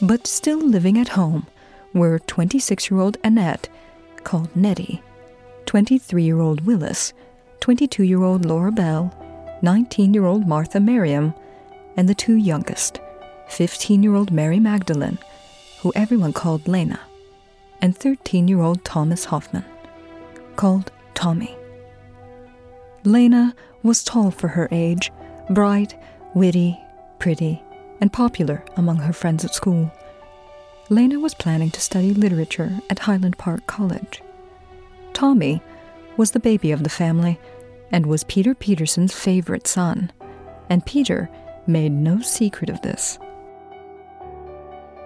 But 0.01 0.27
still 0.27 0.60
living 0.60 0.98
at 0.98 1.10
home 1.10 1.48
were 1.93 2.20
26 2.20 2.89
year 2.89 3.00
old 3.00 3.17
Annette, 3.24 3.70
called 4.24 4.55
Nettie, 4.55 5.01
23 5.65 6.24
year 6.24 6.39
old 6.39 6.62
Willis, 6.65 7.13
22 7.60 8.03
year 8.03 8.24
old 8.24 8.46
Laura 8.46 8.72
Bell, 8.72 9.13
19 9.63 10.13
year 10.13 10.25
old 10.25 10.46
Martha 10.46 10.77
Merriam, 10.77 11.34
and 11.96 12.10
the 12.10 12.13
two 12.13 12.36
youngest, 12.36 13.00
15 13.48 14.03
year 14.03 14.13
old 14.13 14.29
Mary 14.29 14.60
Magdalene, 14.60 15.17
who 15.79 15.93
everyone 15.96 16.34
called 16.34 16.67
Lena 16.67 17.00
and 17.82 17.98
13 17.98 18.50
year 18.50 18.60
old 18.60 18.84
Thomas 18.84 19.25
Hoffman, 19.25 19.63
called 20.58 20.91
Tommy. 21.13 21.55
Lena 23.05 23.55
was 23.84 24.03
tall 24.03 24.32
for 24.32 24.50
her 24.50 24.67
age, 24.70 25.12
bright, 25.50 25.98
witty, 26.34 26.77
pretty, 27.20 27.63
and 28.01 28.12
popular 28.12 28.65
among 28.75 28.98
her 28.98 29.13
friends 29.13 29.46
at 29.46 29.55
school. 29.55 29.89
Lena 30.89 31.20
was 31.20 31.34
planning 31.34 31.72
to 31.72 31.79
study 31.79 32.13
literature 32.13 32.79
at 32.89 33.00
Highland 33.00 33.38
Park 33.38 33.65
College. 33.65 34.22
Tommy 35.13 35.62
was 36.17 36.32
the 36.32 36.39
baby 36.39 36.74
of 36.74 36.84
the 36.84 36.89
family 36.89 37.39
and 37.94 38.08
was 38.08 38.24
Peter 38.26 38.56
Peterson's 38.56 39.14
favorite 39.14 39.68
son, 39.68 40.12
and 40.70 40.86
Peter 40.86 41.30
made 41.68 41.92
no 41.92 42.20
secret 42.20 42.70
of 42.70 42.82
this. 42.82 43.20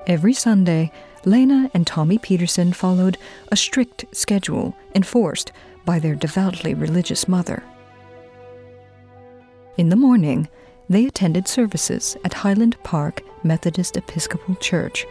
Every 0.08 0.34
Sunday, 0.34 0.91
Lena 1.25 1.70
and 1.74 1.86
Tommy 1.86 2.17
Peterson 2.17 2.72
followed 2.72 3.17
a 3.51 3.58
strict 3.58 4.06
schedule 4.13 4.75
enforced 4.96 5.51
by 5.86 6.00
their 6.00 6.15
devoutly 6.15 6.74
religious 6.74 7.27
mother. 7.27 7.62
In 9.77 9.89
the 9.89 9.98
morning, 9.98 10.48
they 10.89 11.06
attended 11.06 11.48
services 11.48 12.15
at 12.24 12.34
Highland 12.34 12.82
Park 12.84 13.22
Methodist 13.44 13.98
Episcopal 13.98 14.56
Church, 14.56 15.06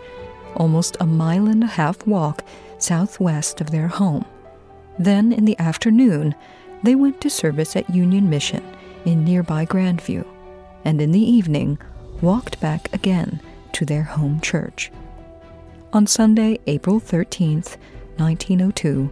almost 0.57 0.97
a 0.99 1.07
mile 1.07 1.47
and 1.47 1.63
a 1.63 1.67
half 1.67 2.07
walk 2.07 2.43
southwest 2.79 3.61
of 3.61 3.71
their 3.71 3.89
home. 3.89 4.25
Then, 4.99 5.31
in 5.31 5.45
the 5.45 5.59
afternoon, 5.59 6.35
they 6.83 6.95
went 6.95 7.21
to 7.21 7.31
service 7.31 7.77
at 7.77 7.91
Union 7.91 8.29
Mission 8.29 8.65
in 9.05 9.25
nearby 9.25 9.65
Grandview, 9.65 10.27
and 10.85 11.01
in 11.01 11.13
the 11.13 11.21
evening, 11.21 11.79
walked 12.21 12.61
back 12.61 12.93
again 12.95 13.41
to 13.73 13.85
their 13.85 14.03
home 14.03 14.41
church. 14.41 14.91
On 15.93 16.07
Sunday, 16.07 16.59
April 16.67 17.01
13th, 17.01 17.77
1902, 18.17 19.11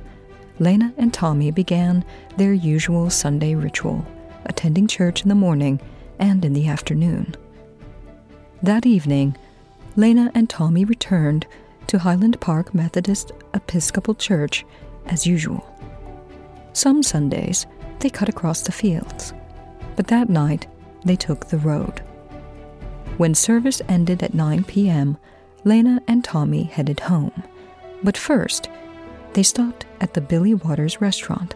Lena 0.58 0.92
and 0.96 1.12
Tommy 1.12 1.50
began 1.50 2.04
their 2.36 2.52
usual 2.52 3.10
Sunday 3.10 3.54
ritual, 3.54 4.04
attending 4.46 4.86
church 4.86 5.22
in 5.22 5.28
the 5.28 5.34
morning 5.34 5.80
and 6.18 6.44
in 6.44 6.52
the 6.52 6.68
afternoon. 6.68 7.34
That 8.62 8.86
evening, 8.86 9.36
Lena 9.96 10.30
and 10.34 10.48
Tommy 10.48 10.84
returned 10.84 11.46
to 11.86 11.98
Highland 11.98 12.40
Park 12.40 12.74
Methodist 12.74 13.32
Episcopal 13.52 14.14
Church 14.14 14.64
as 15.06 15.26
usual. 15.26 15.70
Some 16.74 17.04
Sundays, 17.04 17.66
they 18.00 18.10
cut 18.10 18.28
across 18.28 18.62
the 18.62 18.72
fields, 18.72 19.32
but 19.94 20.08
that 20.08 20.28
night, 20.28 20.66
they 21.04 21.16
took 21.16 21.46
the 21.46 21.58
road. 21.58 22.00
When 23.16 23.34
service 23.34 23.80
ended 23.88 24.24
at 24.24 24.34
9 24.34 24.64
p.m., 24.64 25.16
Lena 25.62 26.02
and 26.08 26.24
Tommy 26.24 26.64
headed 26.64 27.00
home. 27.00 27.44
But 28.02 28.18
first, 28.18 28.68
they 29.32 29.44
stopped 29.44 29.86
at 30.00 30.14
the 30.14 30.20
Billy 30.20 30.52
Waters 30.52 31.00
restaurant 31.00 31.54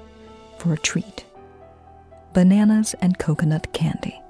for 0.59 0.73
a 0.73 0.79
treat 0.79 1.25
bananas 2.33 2.95
and 3.01 3.19
coconut 3.19 3.73
candy. 3.73 4.21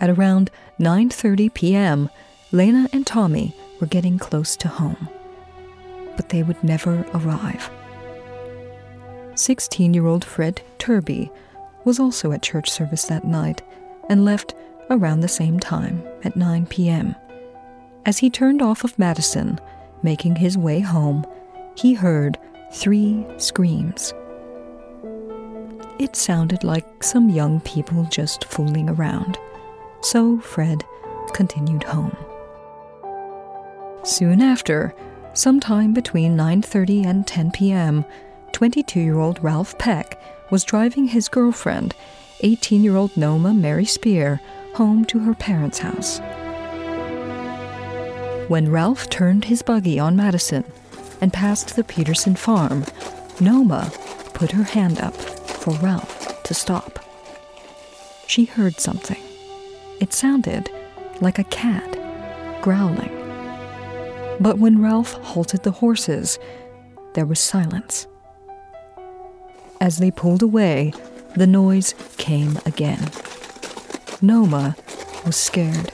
At 0.00 0.10
around 0.10 0.50
9:30 0.80 1.54
p.m., 1.54 2.10
Lena 2.50 2.88
and 2.92 3.06
Tommy 3.06 3.54
were 3.80 3.86
getting 3.86 4.18
close 4.18 4.56
to 4.56 4.66
home. 4.66 5.08
But 6.16 6.30
they 6.30 6.42
would 6.42 6.64
never 6.64 7.06
arrive. 7.14 7.70
16-year-old 9.40 10.22
Fred 10.24 10.60
Turby 10.78 11.30
was 11.84 11.98
also 11.98 12.30
at 12.32 12.42
church 12.42 12.70
service 12.70 13.04
that 13.04 13.24
night 13.24 13.62
and 14.10 14.24
left 14.24 14.54
around 14.90 15.20
the 15.20 15.28
same 15.28 15.58
time 15.58 16.02
at 16.24 16.36
9 16.36 16.66
p.m. 16.66 17.14
As 18.04 18.18
he 18.18 18.28
turned 18.28 18.60
off 18.60 18.84
of 18.84 18.98
Madison, 18.98 19.58
making 20.02 20.36
his 20.36 20.58
way 20.58 20.80
home, 20.80 21.24
he 21.74 21.94
heard 21.94 22.38
three 22.72 23.26
screams. 23.38 24.12
it 25.98 26.16
sounded 26.16 26.64
like 26.64 27.02
some 27.02 27.28
young 27.28 27.60
people 27.60 28.04
just 28.10 28.44
fooling 28.44 28.88
around. 28.88 29.38
So 30.02 30.38
Fred 30.40 30.82
continued 31.34 31.82
home. 31.84 32.16
Soon 34.02 34.40
after, 34.40 34.94
sometime 35.34 35.92
between 35.92 36.36
9:30 36.36 37.06
and 37.06 37.26
10 37.26 37.50
p.m., 37.52 38.04
22-year-old 38.52 39.42
Ralph 39.42 39.78
Peck 39.78 40.20
was 40.50 40.64
driving 40.64 41.06
his 41.06 41.28
girlfriend, 41.28 41.94
18-year-old 42.42 43.16
Noma 43.16 43.54
Mary 43.54 43.84
Spear, 43.84 44.40
home 44.74 45.04
to 45.06 45.18
her 45.20 45.34
parents' 45.34 45.78
house. 45.78 46.20
When 48.48 48.70
Ralph 48.70 49.08
turned 49.10 49.44
his 49.44 49.62
buggy 49.62 49.98
on 49.98 50.16
Madison 50.16 50.64
and 51.20 51.32
passed 51.32 51.76
the 51.76 51.84
Peterson 51.84 52.34
farm, 52.34 52.84
Noma 53.40 53.92
put 54.34 54.52
her 54.52 54.64
hand 54.64 55.00
up 55.00 55.14
for 55.14 55.74
Ralph 55.74 56.42
to 56.42 56.54
stop. 56.54 56.98
She 58.26 58.44
heard 58.44 58.80
something. 58.80 59.20
It 60.00 60.12
sounded 60.12 60.70
like 61.20 61.38
a 61.38 61.44
cat 61.44 61.96
growling. 62.62 63.16
But 64.40 64.58
when 64.58 64.82
Ralph 64.82 65.12
halted 65.12 65.62
the 65.62 65.70
horses, 65.70 66.38
there 67.14 67.26
was 67.26 67.38
silence. 67.38 68.06
As 69.80 69.96
they 69.96 70.10
pulled 70.10 70.42
away, 70.42 70.92
the 71.36 71.46
noise 71.46 71.94
came 72.18 72.58
again. 72.66 73.10
Noma 74.20 74.76
was 75.24 75.36
scared. 75.36 75.90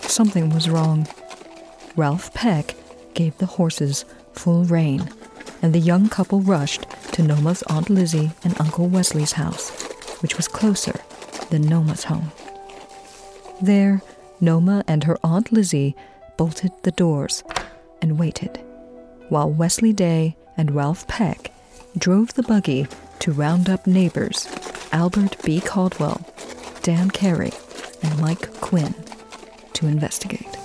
Something 0.00 0.48
was 0.48 0.70
wrong. 0.70 1.06
Ralph 1.94 2.32
Peck 2.32 2.74
gave 3.12 3.36
the 3.36 3.46
horses 3.46 4.06
full 4.32 4.64
rein, 4.64 5.10
and 5.60 5.74
the 5.74 5.78
young 5.78 6.08
couple 6.08 6.40
rushed 6.40 6.86
to 7.12 7.22
Noma's 7.22 7.62
Aunt 7.64 7.90
Lizzie 7.90 8.30
and 8.44 8.58
Uncle 8.58 8.88
Wesley's 8.88 9.32
house, 9.32 9.70
which 10.22 10.36
was 10.38 10.48
closer 10.48 10.98
than 11.50 11.62
Noma's 11.62 12.04
home. 12.04 12.32
There, 13.60 14.00
Noma 14.40 14.84
and 14.86 15.04
her 15.04 15.18
Aunt 15.22 15.52
Lizzie 15.52 15.94
bolted 16.38 16.72
the 16.82 16.92
doors 16.92 17.42
and 18.00 18.18
waited, 18.18 18.58
while 19.28 19.50
Wesley 19.50 19.92
Day 19.92 20.36
and 20.56 20.70
Ralph 20.70 21.06
Peck 21.08 21.52
drove 21.98 22.32
the 22.34 22.42
buggy 22.44 22.86
to 23.20 23.32
round 23.32 23.68
up 23.68 23.86
neighbors 23.86 24.48
Albert 24.92 25.36
B. 25.42 25.60
Caldwell, 25.60 26.20
Dan 26.82 27.10
Carey, 27.10 27.52
and 28.02 28.18
Mike 28.20 28.52
Quinn 28.60 28.94
to 29.74 29.86
investigate. 29.86 30.56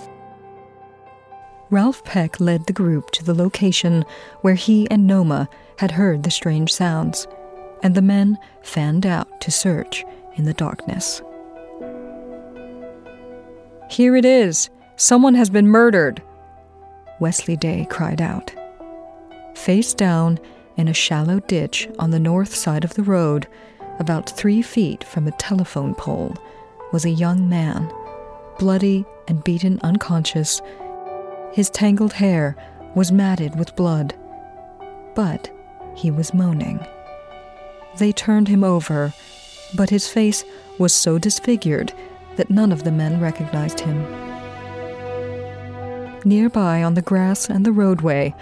Ralph 1.70 2.04
Peck 2.04 2.40
led 2.40 2.66
the 2.68 2.74
group 2.74 3.12
to 3.12 3.24
the 3.24 3.34
location 3.34 4.06
where 4.42 4.54
he 4.54 4.90
and 4.92 5.08
Noma 5.08 5.50
had 5.80 5.92
heard 5.92 6.24
the 6.24 6.32
strange 6.32 6.72
sounds, 6.72 7.28
and 7.82 7.96
the 7.96 8.02
men 8.02 8.38
fanned 8.62 9.06
out 9.06 9.42
to 9.42 9.52
search 9.52 10.06
in 10.36 10.46
the 10.46 10.54
darkness. 10.54 11.22
Here 13.90 14.16
it 14.16 14.26
is! 14.26 14.70
Someone 14.96 15.36
has 15.36 15.50
been 15.50 15.68
murdered! 15.68 16.22
Wesley 17.20 17.58
Day 17.58 17.88
cried 17.90 18.22
out. 18.22 18.54
Face 19.56 19.94
down 19.94 20.40
in 20.78 20.88
a 20.88 20.94
shallow 20.94 21.40
ditch 21.42 21.88
on 22.00 22.12
the 22.12 22.20
north 22.20 22.56
side 22.56 22.84
of 22.84 22.94
the 22.96 23.04
road, 23.04 23.48
about 24.00 24.30
three 24.30 24.62
feet 24.62 25.04
from 25.04 25.28
a 25.28 25.32
telephone 25.32 25.94
pole, 25.96 26.36
was 26.92 27.06
a 27.06 27.10
young 27.10 27.48
man, 27.48 27.92
bloody 28.60 29.06
and 29.28 29.44
beaten 29.44 29.80
unconscious. 29.84 30.62
His 31.54 31.70
tangled 31.70 32.14
hair 32.14 32.56
was 32.96 33.12
matted 33.12 33.58
with 33.58 33.76
blood, 33.76 34.16
but 35.16 35.52
he 35.96 36.12
was 36.12 36.34
moaning. 36.34 36.86
They 37.98 38.12
turned 38.12 38.48
him 38.48 38.64
over, 38.64 39.14
but 39.76 39.90
his 39.90 40.08
face 40.08 40.44
was 40.80 40.94
so 40.94 41.20
disfigured 41.20 41.94
that 42.36 42.50
none 42.50 42.72
of 42.72 42.84
the 42.84 42.92
men 42.92 43.20
recognized 43.20 43.80
him. 43.80 44.02
Nearby 46.26 46.84
on 46.84 46.94
the 46.94 47.02
grass 47.02 47.50
and 47.50 47.66
the 47.66 47.72
roadway, 47.72 48.34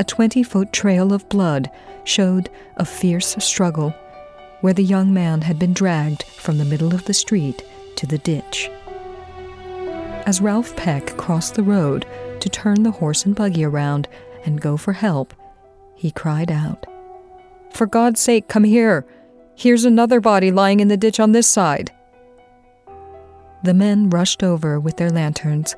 a 0.00 0.04
20 0.04 0.42
foot 0.42 0.72
trail 0.72 1.12
of 1.12 1.28
blood 1.28 1.70
showed 2.04 2.48
a 2.78 2.86
fierce 2.86 3.36
struggle 3.38 3.90
where 4.62 4.72
the 4.72 4.82
young 4.82 5.12
man 5.12 5.42
had 5.42 5.58
been 5.58 5.74
dragged 5.74 6.22
from 6.22 6.56
the 6.56 6.64
middle 6.64 6.94
of 6.94 7.04
the 7.04 7.12
street 7.12 7.62
to 7.96 8.06
the 8.06 8.16
ditch. 8.16 8.70
As 10.24 10.40
Ralph 10.40 10.74
Peck 10.74 11.18
crossed 11.18 11.54
the 11.54 11.62
road 11.62 12.06
to 12.40 12.48
turn 12.48 12.82
the 12.82 12.90
horse 12.92 13.26
and 13.26 13.36
buggy 13.36 13.62
around 13.62 14.08
and 14.46 14.58
go 14.58 14.78
for 14.78 14.94
help, 14.94 15.34
he 15.94 16.10
cried 16.10 16.50
out, 16.50 16.86
For 17.70 17.86
God's 17.86 18.20
sake, 18.20 18.48
come 18.48 18.64
here! 18.64 19.04
Here's 19.54 19.84
another 19.84 20.20
body 20.20 20.50
lying 20.50 20.80
in 20.80 20.88
the 20.88 20.96
ditch 20.96 21.20
on 21.20 21.32
this 21.32 21.46
side. 21.46 21.92
The 23.64 23.74
men 23.74 24.08
rushed 24.08 24.42
over 24.42 24.80
with 24.80 24.96
their 24.96 25.10
lanterns. 25.10 25.76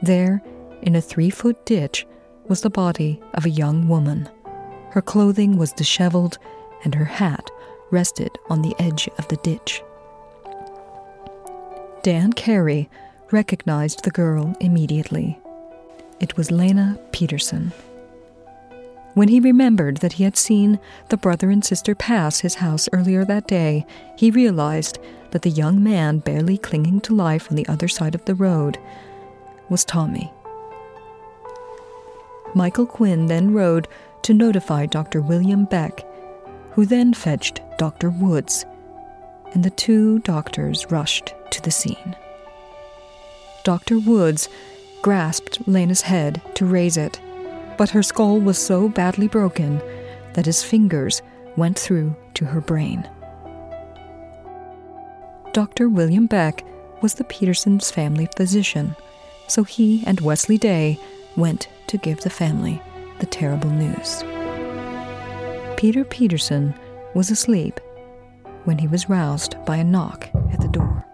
There, 0.00 0.44
in 0.82 0.94
a 0.94 1.00
three 1.00 1.30
foot 1.30 1.66
ditch, 1.66 2.06
was 2.48 2.62
the 2.62 2.70
body 2.70 3.20
of 3.34 3.44
a 3.44 3.50
young 3.50 3.88
woman. 3.88 4.28
Her 4.90 5.02
clothing 5.02 5.56
was 5.56 5.72
disheveled, 5.72 6.38
and 6.84 6.94
her 6.94 7.04
hat 7.04 7.50
rested 7.90 8.38
on 8.48 8.62
the 8.62 8.74
edge 8.78 9.08
of 9.18 9.28
the 9.28 9.36
ditch. 9.36 9.82
Dan 12.02 12.32
Carey 12.32 12.88
recognized 13.30 14.04
the 14.04 14.10
girl 14.10 14.56
immediately. 14.60 15.38
It 16.20 16.36
was 16.36 16.50
Lena 16.50 16.98
Peterson. 17.12 17.72
When 19.14 19.28
he 19.28 19.40
remembered 19.40 19.98
that 19.98 20.14
he 20.14 20.24
had 20.24 20.36
seen 20.36 20.78
the 21.08 21.16
brother 21.16 21.50
and 21.50 21.64
sister 21.64 21.94
pass 21.94 22.40
his 22.40 22.56
house 22.56 22.88
earlier 22.92 23.24
that 23.24 23.48
day, 23.48 23.84
he 24.16 24.30
realized 24.30 24.98
that 25.32 25.42
the 25.42 25.50
young 25.50 25.82
man 25.82 26.18
barely 26.20 26.56
clinging 26.56 27.00
to 27.02 27.14
life 27.14 27.50
on 27.50 27.56
the 27.56 27.66
other 27.66 27.88
side 27.88 28.14
of 28.14 28.24
the 28.24 28.34
road 28.34 28.78
was 29.68 29.84
Tommy. 29.84 30.32
Michael 32.54 32.86
Quinn 32.86 33.26
then 33.26 33.52
rode 33.52 33.88
to 34.22 34.34
notify 34.34 34.86
Dr. 34.86 35.20
William 35.20 35.64
Beck, 35.64 36.04
who 36.72 36.86
then 36.86 37.14
fetched 37.14 37.60
Dr. 37.76 38.10
Woods, 38.10 38.64
and 39.52 39.64
the 39.64 39.70
two 39.70 40.18
doctors 40.20 40.90
rushed 40.90 41.34
to 41.50 41.62
the 41.62 41.70
scene. 41.70 42.16
Dr. 43.64 43.98
Woods 43.98 44.48
grasped 45.02 45.66
Lena's 45.66 46.02
head 46.02 46.40
to 46.54 46.66
raise 46.66 46.96
it, 46.96 47.20
but 47.76 47.90
her 47.90 48.02
skull 48.02 48.40
was 48.40 48.58
so 48.58 48.88
badly 48.88 49.28
broken 49.28 49.80
that 50.34 50.46
his 50.46 50.62
fingers 50.62 51.22
went 51.56 51.78
through 51.78 52.14
to 52.34 52.44
her 52.44 52.60
brain. 52.60 53.08
Dr. 55.52 55.88
William 55.88 56.26
Beck 56.26 56.64
was 57.02 57.14
the 57.14 57.24
Petersons' 57.24 57.90
family 57.90 58.28
physician, 58.36 58.94
so 59.46 59.64
he 59.64 60.02
and 60.06 60.20
Wesley 60.20 60.58
Day 60.58 60.98
went 61.36 61.68
to 61.88 61.98
give 61.98 62.20
the 62.20 62.30
family 62.30 62.80
the 63.18 63.26
terrible 63.26 63.70
news. 63.70 64.22
Peter 65.76 66.04
Peterson 66.04 66.74
was 67.14 67.30
asleep 67.30 67.80
when 68.64 68.78
he 68.78 68.86
was 68.86 69.08
roused 69.08 69.56
by 69.64 69.76
a 69.76 69.84
knock 69.84 70.28
at 70.52 70.60
the 70.60 70.68
door. 70.68 71.04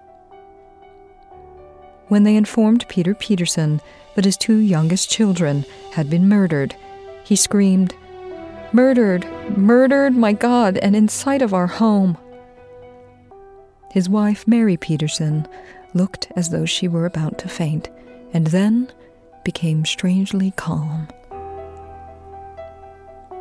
When 2.09 2.25
they 2.25 2.37
informed 2.37 2.87
Peter 2.89 3.15
Peterson 3.15 3.81
that 4.15 4.25
his 4.25 4.37
two 4.37 4.57
youngest 4.57 5.11
children 5.11 5.65
had 5.93 6.11
been 6.11 6.29
murdered, 6.29 6.77
he 7.25 7.37
screamed, 7.37 7.95
Murdered! 8.73 9.27
Murdered, 9.57 10.15
my 10.15 10.33
God, 10.33 10.79
and 10.79 10.97
in 10.97 11.09
sight 11.09 11.43
of 11.43 11.55
our 11.55 11.67
home! 11.67 12.19
His 13.91 14.09
wife, 14.09 14.47
Mary 14.49 14.77
Peterson, 14.77 15.47
looked 15.95 16.33
as 16.35 16.51
though 16.51 16.65
she 16.65 16.89
were 16.89 17.07
about 17.07 17.39
to 17.39 17.49
faint, 17.49 17.89
and 18.33 18.49
then 18.49 18.91
became 19.45 19.85
strangely 19.85 20.53
calm. 20.57 21.09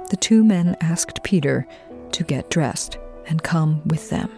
The 0.09 0.17
two 0.17 0.43
men 0.43 0.77
asked 0.79 1.23
Peter 1.23 1.65
to 2.11 2.23
get 2.23 2.49
dressed 2.49 2.97
and 3.27 3.41
come 3.41 3.81
with 3.85 4.09
them. 4.09 4.29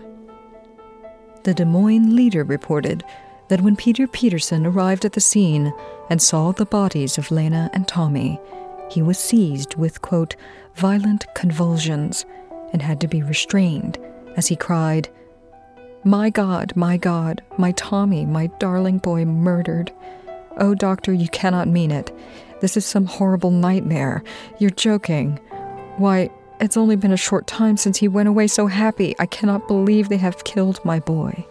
The 1.44 1.54
Des 1.54 1.66
Moines 1.66 2.16
Leader 2.16 2.44
reported 2.44 3.04
that 3.50 3.62
when 3.62 3.76
Peter 3.76 4.08
Peterson 4.08 4.66
arrived 4.66 5.06
at 5.06 5.14
the 5.14 5.22
scene 5.22 5.74
and 6.10 6.22
saw 6.22 6.52
the 6.52 6.66
bodies 6.66 7.18
of 7.18 7.32
Lena 7.32 7.70
and 7.74 7.88
Tommy, 7.88 8.40
he 8.90 9.02
was 9.02 9.20
seized 9.20 9.76
with, 9.76 10.02
quote, 10.02 10.36
violent 10.76 11.26
convulsions 11.36 12.26
and 12.74 12.82
had 12.82 13.00
to 13.02 13.08
be 13.08 13.22
restrained 13.22 13.98
as 14.36 14.48
he 14.48 14.56
cried, 14.56 15.10
My 16.04 16.30
God, 16.30 16.74
my 16.76 16.98
God, 16.98 17.44
my 17.58 17.72
Tommy, 17.74 18.26
my 18.26 18.48
darling 18.60 18.98
boy 18.98 19.26
murdered. 19.26 19.92
Oh, 20.58 20.74
doctor, 20.76 21.12
you 21.14 21.28
cannot 21.30 21.68
mean 21.68 21.92
it. 21.92 22.12
This 22.62 22.78
is 22.78 22.86
some 22.86 23.06
horrible 23.06 23.52
nightmare. 23.52 24.24
You're 24.60 24.70
joking. 24.70 25.40
Why, 25.98 26.30
it's 26.60 26.78
only 26.78 26.96
been 26.96 27.12
a 27.12 27.18
short 27.18 27.48
time 27.48 27.78
since 27.78 27.98
he 27.98 28.08
went 28.08 28.30
away 28.30 28.48
so 28.48 28.68
happy. 28.68 29.16
I 29.20 29.26
cannot 29.26 29.68
believe 29.68 30.08
they 30.08 30.18
have 30.18 30.44
killed 30.46 30.84
my 30.86 31.00
boy. 31.00 31.46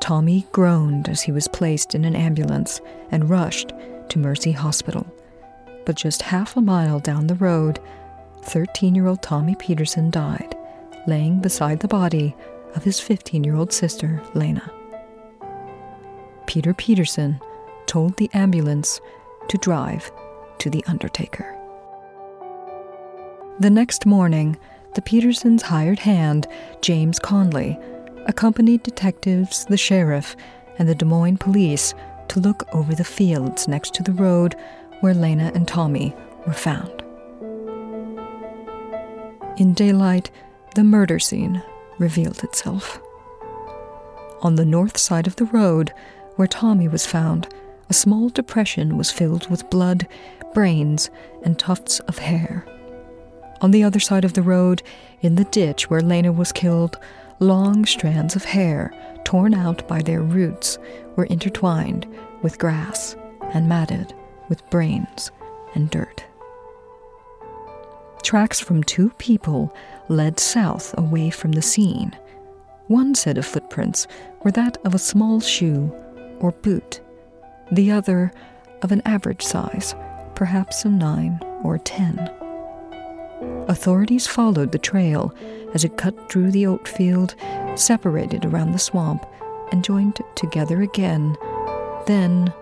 Tommy 0.00 0.46
groaned 0.52 1.08
as 1.08 1.22
he 1.22 1.32
was 1.32 1.48
placed 1.48 1.94
in 1.94 2.04
an 2.04 2.14
ambulance 2.14 2.82
and 3.10 3.30
rushed 3.30 3.72
to 4.10 4.18
Mercy 4.18 4.52
Hospital. 4.52 5.06
But 5.86 5.96
just 5.96 6.20
half 6.20 6.56
a 6.56 6.60
mile 6.60 7.00
down 7.00 7.26
the 7.26 7.34
road, 7.36 7.80
13 8.42 8.94
year 8.94 9.06
old 9.06 9.22
Tommy 9.22 9.54
Peterson 9.54 10.10
died, 10.10 10.54
laying 11.06 11.40
beside 11.40 11.80
the 11.80 11.88
body 11.88 12.36
of 12.74 12.84
his 12.84 13.00
15 13.00 13.44
year 13.44 13.56
old 13.56 13.72
sister, 13.72 14.22
Lena. 14.34 14.70
Peter 16.46 16.74
Peterson 16.74 17.40
told 17.86 18.16
the 18.16 18.30
ambulance 18.34 19.00
to 19.48 19.58
drive 19.58 20.10
to 20.58 20.70
the 20.70 20.84
undertaker. 20.86 21.50
The 23.60 23.70
next 23.70 24.06
morning, 24.06 24.56
the 24.94 25.02
Petersons' 25.02 25.62
hired 25.62 26.00
hand, 26.00 26.46
James 26.80 27.18
Conley, 27.18 27.78
accompanied 28.26 28.82
detectives, 28.82 29.64
the 29.66 29.76
sheriff, 29.76 30.36
and 30.78 30.88
the 30.88 30.94
Des 30.94 31.04
Moines 31.04 31.38
police 31.38 31.94
to 32.28 32.40
look 32.40 32.66
over 32.74 32.94
the 32.94 33.04
fields 33.04 33.68
next 33.68 33.94
to 33.94 34.02
the 34.02 34.12
road 34.12 34.56
where 35.00 35.14
Lena 35.14 35.52
and 35.54 35.68
Tommy 35.68 36.14
were 36.46 36.52
found. 36.52 37.02
In 39.56 39.72
daylight, 39.74 40.30
the 40.74 40.82
murder 40.82 41.18
scene 41.18 41.62
revealed 41.98 42.42
itself. 42.42 43.00
On 44.42 44.56
the 44.56 44.64
north 44.64 44.98
side 44.98 45.26
of 45.26 45.36
the 45.36 45.44
road, 45.46 45.92
where 46.36 46.48
Tommy 46.48 46.88
was 46.88 47.06
found, 47.06 47.48
a 47.90 47.94
small 47.94 48.28
depression 48.28 48.96
was 48.96 49.10
filled 49.10 49.48
with 49.50 49.68
blood, 49.70 50.06
brains, 50.52 51.10
and 51.42 51.58
tufts 51.58 52.00
of 52.00 52.18
hair. 52.18 52.66
On 53.60 53.70
the 53.70 53.84
other 53.84 54.00
side 54.00 54.24
of 54.24 54.34
the 54.34 54.42
road, 54.42 54.82
in 55.20 55.36
the 55.36 55.44
ditch 55.44 55.88
where 55.88 56.00
Lena 56.00 56.32
was 56.32 56.52
killed, 56.52 56.98
long 57.40 57.84
strands 57.84 58.36
of 58.36 58.44
hair, 58.44 58.92
torn 59.24 59.54
out 59.54 59.86
by 59.88 60.02
their 60.02 60.22
roots, 60.22 60.78
were 61.16 61.24
intertwined 61.24 62.06
with 62.42 62.58
grass 62.58 63.16
and 63.52 63.68
matted 63.68 64.14
with 64.48 64.68
brains 64.70 65.30
and 65.74 65.90
dirt. 65.90 66.24
Tracks 68.22 68.58
from 68.58 68.82
two 68.82 69.10
people 69.18 69.74
led 70.08 70.40
south 70.40 70.94
away 70.96 71.30
from 71.30 71.52
the 71.52 71.62
scene. 71.62 72.16
One 72.88 73.14
set 73.14 73.38
of 73.38 73.46
footprints 73.46 74.06
were 74.42 74.50
that 74.52 74.78
of 74.84 74.94
a 74.94 74.98
small 74.98 75.40
shoe 75.40 75.94
or 76.40 76.52
boot, 76.52 77.00
the 77.72 77.90
other 77.90 78.32
of 78.82 78.92
an 78.92 79.02
average 79.04 79.42
size, 79.42 79.94
perhaps 80.34 80.84
a 80.84 80.88
nine 80.88 81.40
or 81.62 81.78
ten. 81.78 82.18
Authorities 83.68 84.26
followed 84.26 84.72
the 84.72 84.78
trail 84.78 85.34
as 85.72 85.84
it 85.84 85.96
cut 85.96 86.30
through 86.30 86.50
the 86.50 86.66
oat 86.66 86.86
field, 86.86 87.34
separated 87.74 88.44
around 88.44 88.72
the 88.72 88.78
swamp, 88.78 89.26
and 89.72 89.84
joined 89.84 90.20
together 90.34 90.82
again. 90.82 91.36
Then, 92.06 92.52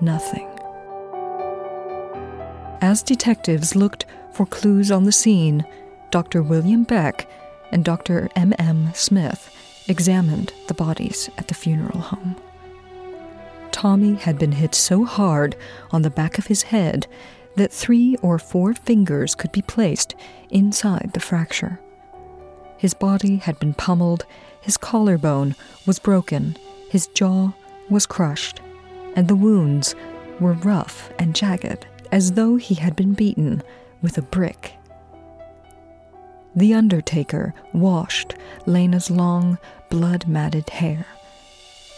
nothing. 0.00 0.48
As 2.82 3.02
detectives 3.02 3.74
looked 3.74 4.04
for 4.32 4.46
clues 4.46 4.90
on 4.90 5.04
the 5.04 5.12
scene, 5.12 5.64
Dr. 6.10 6.42
William 6.42 6.84
Beck 6.84 7.28
and 7.72 7.84
Dr. 7.84 8.28
M. 8.36 8.52
M. 8.58 8.90
Smith 8.94 9.50
examined 9.88 10.52
the 10.68 10.74
bodies 10.74 11.30
at 11.38 11.48
the 11.48 11.54
funeral 11.54 11.98
home. 11.98 12.36
Tommy 13.76 14.14
had 14.14 14.38
been 14.38 14.52
hit 14.52 14.74
so 14.74 15.04
hard 15.04 15.54
on 15.90 16.00
the 16.00 16.08
back 16.08 16.38
of 16.38 16.46
his 16.46 16.62
head 16.62 17.06
that 17.56 17.70
three 17.70 18.16
or 18.22 18.38
four 18.38 18.72
fingers 18.72 19.34
could 19.34 19.52
be 19.52 19.60
placed 19.60 20.14
inside 20.48 21.10
the 21.12 21.20
fracture. 21.20 21.78
His 22.78 22.94
body 22.94 23.36
had 23.36 23.58
been 23.58 23.74
pummeled, 23.74 24.24
his 24.62 24.78
collarbone 24.78 25.54
was 25.84 25.98
broken, 25.98 26.56
his 26.88 27.08
jaw 27.08 27.52
was 27.90 28.06
crushed, 28.06 28.62
and 29.14 29.28
the 29.28 29.36
wounds 29.36 29.94
were 30.40 30.54
rough 30.54 31.12
and 31.18 31.34
jagged 31.34 31.86
as 32.10 32.32
though 32.32 32.56
he 32.56 32.76
had 32.76 32.96
been 32.96 33.12
beaten 33.12 33.62
with 34.00 34.16
a 34.16 34.22
brick. 34.22 34.72
The 36.54 36.72
undertaker 36.72 37.52
washed 37.74 38.36
Lena's 38.64 39.10
long, 39.10 39.58
blood 39.90 40.26
matted 40.26 40.70
hair. 40.70 41.04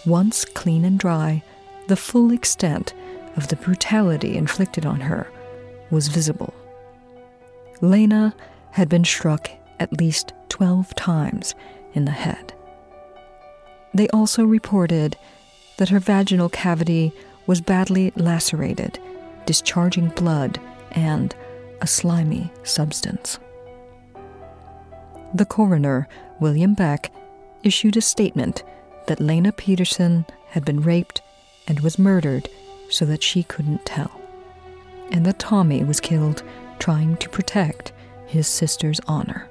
Once 0.04 0.44
clean 0.44 0.84
and 0.84 0.98
dry, 0.98 1.44
the 1.88 1.96
full 1.96 2.32
extent 2.32 2.94
of 3.36 3.48
the 3.48 3.56
brutality 3.56 4.36
inflicted 4.36 4.84
on 4.84 5.00
her 5.00 5.30
was 5.90 6.08
visible. 6.08 6.54
Lena 7.80 8.34
had 8.72 8.88
been 8.88 9.04
struck 9.04 9.50
at 9.80 9.98
least 9.98 10.32
12 10.50 10.94
times 10.94 11.54
in 11.94 12.04
the 12.04 12.10
head. 12.10 12.52
They 13.94 14.08
also 14.08 14.44
reported 14.44 15.16
that 15.78 15.88
her 15.88 15.98
vaginal 15.98 16.50
cavity 16.50 17.12
was 17.46 17.60
badly 17.62 18.12
lacerated, 18.16 18.98
discharging 19.46 20.08
blood 20.10 20.60
and 20.92 21.34
a 21.80 21.86
slimy 21.86 22.52
substance. 22.64 23.38
The 25.32 25.46
coroner, 25.46 26.06
William 26.38 26.74
Beck, 26.74 27.10
issued 27.62 27.96
a 27.96 28.02
statement 28.02 28.62
that 29.06 29.20
Lena 29.20 29.52
Peterson 29.52 30.26
had 30.50 30.64
been 30.64 30.82
raped 30.82 31.22
and 31.68 31.80
was 31.80 31.98
murdered 31.98 32.48
so 32.90 33.04
that 33.04 33.22
she 33.22 33.44
couldn't 33.44 33.86
tell, 33.86 34.20
and 35.12 35.24
that 35.24 35.38
Tommy 35.38 35.84
was 35.84 36.00
killed 36.00 36.42
trying 36.80 37.16
to 37.18 37.28
protect 37.28 37.92
his 38.26 38.48
sister's 38.48 39.00
honor. 39.06 39.48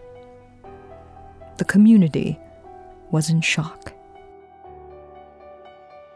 The 1.58 1.66
community 1.66 2.40
was 3.12 3.30
in 3.30 3.42
shock. 3.42 3.94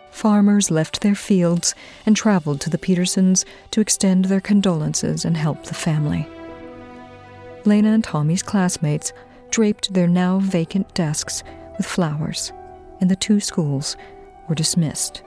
Farmers 0.10 0.70
left 0.70 1.02
their 1.02 1.16
fields 1.16 1.74
and 2.06 2.16
traveled 2.16 2.60
to 2.62 2.70
the 2.70 2.78
Petersons 2.78 3.46
to 3.72 3.82
extend 3.82 4.26
their 4.26 4.42
condolences 4.42 5.24
and 5.26 5.38
help 5.38 5.64
the 5.64 5.74
family. 5.74 6.28
Lena 7.66 7.94
and 7.94 8.04
Tommy's 8.04 8.44
classmates 8.44 9.14
draped 9.52 9.94
their 9.94 10.08
now 10.08 10.40
vacant 10.40 10.94
desks 10.94 11.44
with 11.78 11.86
flowers, 11.86 12.52
and 13.00 13.10
the 13.10 13.16
two 13.16 13.40
schools 13.40 13.96
were 14.48 14.56
dismissed. 14.56 15.24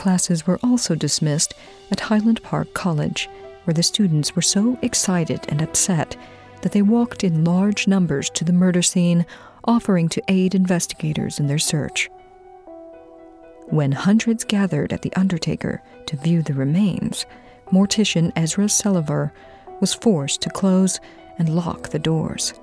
Classes 0.00 0.46
were 0.46 0.58
also 0.62 0.94
dismissed 0.94 1.52
at 1.90 2.00
Highland 2.00 2.42
Park 2.42 2.72
College, 2.72 3.28
where 3.64 3.74
the 3.74 3.82
students 3.82 4.34
were 4.34 4.40
so 4.40 4.78
excited 4.80 5.44
and 5.50 5.60
upset 5.60 6.16
that 6.62 6.72
they 6.72 6.80
walked 6.80 7.22
in 7.22 7.44
large 7.44 7.86
numbers 7.86 8.30
to 8.30 8.42
the 8.42 8.54
murder 8.54 8.80
scene, 8.80 9.26
offering 9.66 10.08
to 10.08 10.22
aid 10.28 10.54
investigators 10.54 11.38
in 11.38 11.48
their 11.48 11.58
search. 11.58 12.08
When 13.66 13.92
hundreds 13.92 14.42
gathered 14.42 14.94
at 14.94 15.02
the 15.02 15.12
Undertaker 15.16 15.82
to 16.06 16.16
view 16.16 16.40
the 16.40 16.54
remains, 16.54 17.26
mortician 17.70 18.32
Ezra 18.36 18.68
Selliver 18.68 19.32
was 19.82 19.92
forced 19.92 20.40
to 20.40 20.48
close 20.48 20.98
and 21.38 21.54
lock 21.54 21.90
the 21.90 21.98
doors, 21.98 22.54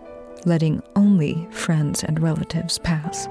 letting 0.47 0.82
only 0.95 1.47
friends 1.52 2.04
and 2.04 2.19
relatives 2.19 2.80
pass. 2.80 3.28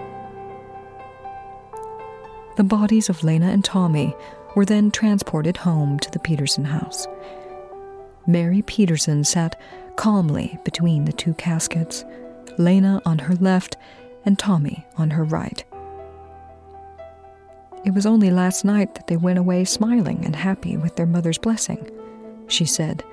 The 2.56 2.64
bodies 2.64 3.10
of 3.10 3.22
Lena 3.22 3.48
and 3.48 3.62
Tommy 3.62 4.16
were 4.54 4.64
then 4.64 4.90
transported 4.90 5.58
home 5.58 5.98
to 5.98 6.10
the 6.10 6.18
Peterson 6.18 6.64
house. 6.64 7.06
Mary 8.26 8.62
Peterson 8.62 9.24
sat 9.24 9.60
calmly 9.96 10.58
between 10.64 11.04
the 11.04 11.12
two 11.12 11.34
caskets, 11.34 12.04
Lena 12.56 13.02
on 13.04 13.18
her 13.18 13.34
left 13.34 13.76
and 14.24 14.38
Tommy 14.38 14.86
on 14.96 15.10
her 15.10 15.22
right. 15.22 15.64
It 17.84 17.92
was 17.92 18.06
only 18.06 18.30
last 18.30 18.64
night 18.64 18.94
that 18.94 19.06
they 19.06 19.18
went 19.18 19.38
away 19.38 19.66
smiling 19.66 20.24
and 20.24 20.34
happy 20.34 20.78
with 20.78 20.96
their 20.96 21.06
mother's 21.06 21.38
blessing, 21.38 21.90
she 22.48 22.64
said, 22.64 23.04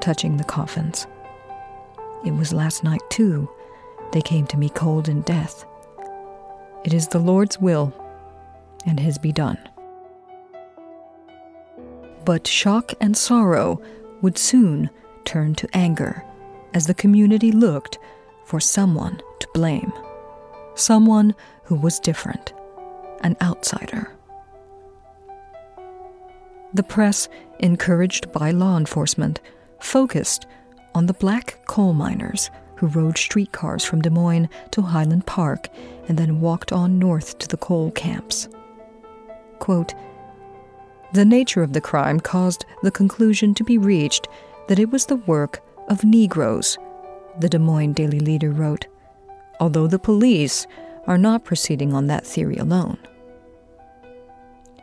touching 0.00 0.36
the 0.36 0.44
coffins. 0.44 1.06
It 2.26 2.32
was 2.32 2.52
last 2.52 2.82
night, 2.82 3.00
too, 3.10 3.48
they 4.12 4.22
came 4.22 4.46
to 4.48 4.58
me 4.58 4.68
cold 4.70 5.08
in 5.08 5.22
death. 5.22 5.64
It 6.84 6.92
is 6.92 7.06
the 7.06 7.20
Lord's 7.20 7.60
will, 7.60 7.94
and 8.86 8.98
His 8.98 9.18
be 9.18 9.32
done. 9.32 9.58
But 12.24 12.46
shock 12.46 12.92
and 13.00 13.16
sorrow 13.16 13.80
would 14.20 14.38
soon 14.38 14.90
turn 15.24 15.54
to 15.56 15.68
anger 15.76 16.24
as 16.74 16.86
the 16.86 16.94
community 16.94 17.52
looked 17.52 17.98
for 18.44 18.60
someone 18.60 19.20
to 19.40 19.48
blame, 19.54 19.92
someone 20.74 21.34
who 21.64 21.74
was 21.74 21.98
different 22.00 22.52
an 23.22 23.36
outsider. 23.40 24.10
The 26.74 26.82
press, 26.82 27.28
encouraged 27.60 28.32
by 28.32 28.50
law 28.50 28.76
enforcement, 28.76 29.40
focused 29.78 30.46
on 30.94 31.06
the 31.06 31.14
black 31.14 31.64
coal 31.66 31.92
miners 31.92 32.50
who 32.76 32.86
rode 32.88 33.16
streetcars 33.16 33.84
from 33.84 34.02
Des 34.02 34.10
Moines 34.10 34.48
to 34.72 34.82
Highland 34.82 35.26
Park 35.26 35.68
and 36.08 36.18
then 36.18 36.40
walked 36.40 36.72
on 36.72 36.98
north 36.98 37.38
to 37.38 37.48
the 37.48 37.56
coal 37.56 37.90
camps. 37.92 38.48
Quote, 39.62 39.94
the 41.12 41.24
nature 41.24 41.62
of 41.62 41.72
the 41.72 41.80
crime 41.80 42.18
caused 42.18 42.64
the 42.82 42.90
conclusion 42.90 43.54
to 43.54 43.62
be 43.62 43.78
reached 43.78 44.26
that 44.66 44.80
it 44.80 44.90
was 44.90 45.06
the 45.06 45.22
work 45.34 45.62
of 45.86 46.02
Negroes, 46.02 46.78
the 47.38 47.48
Des 47.48 47.60
Moines 47.60 47.92
Daily 47.92 48.18
Leader 48.18 48.50
wrote, 48.50 48.88
although 49.60 49.86
the 49.86 50.00
police 50.00 50.66
are 51.06 51.16
not 51.16 51.44
proceeding 51.44 51.94
on 51.94 52.08
that 52.08 52.26
theory 52.26 52.56
alone. 52.56 52.98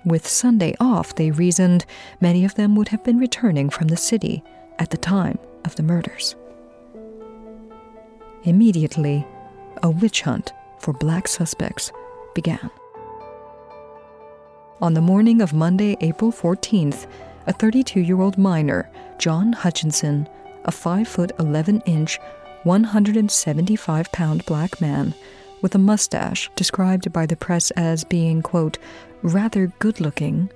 With 0.06 0.26
Sunday 0.26 0.76
off, 0.80 1.14
they 1.14 1.32
reasoned, 1.32 1.86
many 2.22 2.46
of 2.46 2.56
them 2.56 2.78
would 2.78 2.88
have 2.88 3.04
been 3.04 3.20
returning 3.20 3.70
from 3.70 3.90
the 3.90 3.98
city 3.98 4.42
at 4.78 4.92
the 4.92 4.98
time 4.98 5.40
of 5.66 5.76
the 5.76 5.84
murders. 5.84 6.38
Immediately, 8.44 9.28
a 9.84 9.90
witch 9.90 10.22
hunt 10.22 10.54
for 10.80 10.94
black 10.94 11.28
suspects 11.28 11.92
began. 12.34 12.70
On 14.82 14.94
the 14.94 15.02
morning 15.02 15.42
of 15.42 15.52
Monday, 15.52 15.98
April 16.00 16.32
14th, 16.32 17.06
a 17.48 17.52
32 17.52 18.00
year 18.00 18.22
old 18.22 18.38
miner, 18.38 18.90
John 19.18 19.52
Hutchinson, 19.52 20.26
a 20.64 20.72
5 20.72 21.06
foot 21.06 21.32
11 21.38 21.82
inch, 21.82 22.18
175 22.64 24.12
pound 24.14 24.46
black 24.46 24.80
man 24.80 25.14
with 25.62 25.76
a 25.76 25.80
mustache 25.80 26.50
described 26.56 27.12
by 27.12 27.26
the 27.26 27.36
press 27.36 27.72
as 27.72 28.06
being, 28.06 28.42
quote, 28.42 28.78
rather 29.22 29.68
good 29.80 30.00
looking, 30.00 30.50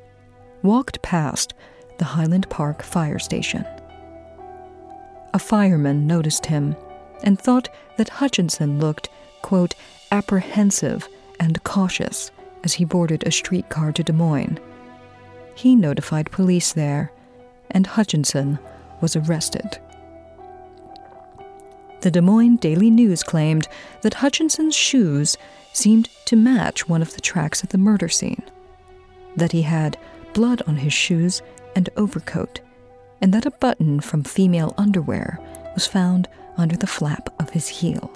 walked 0.62 1.02
past 1.02 1.54
the 1.98 2.06
Highland 2.06 2.50
Park 2.50 2.82
fire 2.82 3.20
station. 3.20 3.66
A 5.34 5.40
fireman 5.40 6.08
noticed 6.08 6.46
him 6.46 6.78
and 7.24 7.38
thought 7.38 7.68
that 7.98 8.08
Hutchinson 8.08 8.80
looked, 8.80 9.10
quote, 9.42 9.76
apprehensive 10.14 11.10
and 11.42 11.62
cautious 11.66 12.32
as 12.63 12.73
he 12.73 12.86
boarded 12.86 13.26
a 13.26 13.32
streetcar 13.32 13.91
to 13.91 14.04
Des 14.04 14.13
Moines. 14.13 14.60
He 15.56 15.76
notified 15.76 16.32
police 16.32 16.73
there, 16.73 17.12
and 17.71 17.86
Hutchinson 17.86 18.60
was 19.02 19.15
arrested. 19.15 19.80
The 22.02 22.12
Des 22.12 22.21
Moines 22.21 22.58
Daily 22.58 22.89
News 22.89 23.23
claimed 23.23 23.67
that 24.02 24.15
Hutchinson's 24.15 24.76
shoes 24.76 25.38
seemed 25.71 26.10
to 26.26 26.36
match 26.36 26.88
one 26.88 27.02
of 27.02 27.13
the 27.13 27.21
tracks 27.21 27.63
at 27.63 27.69
the 27.69 27.78
murder 27.78 28.10
scene, 28.10 28.43
that 29.36 29.52
he 29.52 29.62
had 29.62 29.97
blood 30.34 30.62
on 30.67 30.78
his 30.78 30.93
shoes 30.93 31.41
and 31.76 31.89
overcoat, 31.95 32.60
and 33.21 33.34
that 33.34 33.45
a 33.45 33.52
button 33.52 33.99
from 33.99 34.23
female 34.23 34.73
underwear 34.78 35.39
was 35.73 35.88
found 35.88 36.28
under 36.58 36.76
the 36.76 36.88
flap 36.88 37.30
of 37.39 37.52
his 37.52 37.67
heel. 37.67 38.12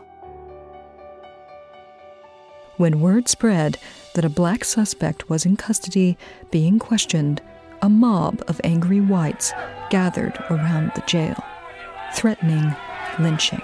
When 2.77 2.99
word 2.99 3.27
spread 3.27 3.77
that 4.17 4.25
a 4.25 4.29
black 4.29 4.65
suspect 4.65 5.29
was 5.29 5.45
in 5.45 5.55
custody 5.55 6.17
being 6.49 6.79
questioned, 6.79 7.39
a 7.83 7.87
mob 7.87 8.43
of 8.47 8.59
angry 8.63 8.99
whites 8.99 9.53
gathered 9.91 10.35
around 10.49 10.91
the 10.95 11.03
jail, 11.05 11.37
threatening 12.15 12.75
lynching. 13.19 13.61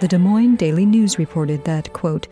The 0.00 0.06
Des 0.06 0.18
Moines 0.18 0.54
Daily 0.54 0.86
News 0.86 1.18
reported 1.18 1.64
that, 1.64 1.92
quote, 1.92 2.28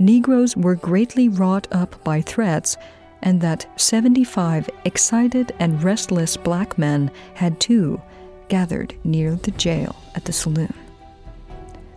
Negroes 0.00 0.56
were 0.56 0.74
greatly 0.74 1.28
wrought 1.28 1.68
up 1.70 2.02
by 2.02 2.22
threats 2.22 2.76
and 3.22 3.40
that 3.40 3.70
75 3.80 4.68
excited 4.84 5.54
and 5.60 5.80
restless 5.80 6.36
black 6.36 6.76
men 6.76 7.08
had 7.34 7.60
too 7.60 8.02
gathered 8.48 8.96
near 9.04 9.36
the 9.36 9.52
jail 9.52 9.94
at 10.16 10.24
the 10.24 10.32
saloon. 10.32 10.74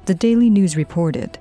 The 0.05 0.13
Daily 0.13 0.51
News 0.51 0.77
reported 0.77 1.39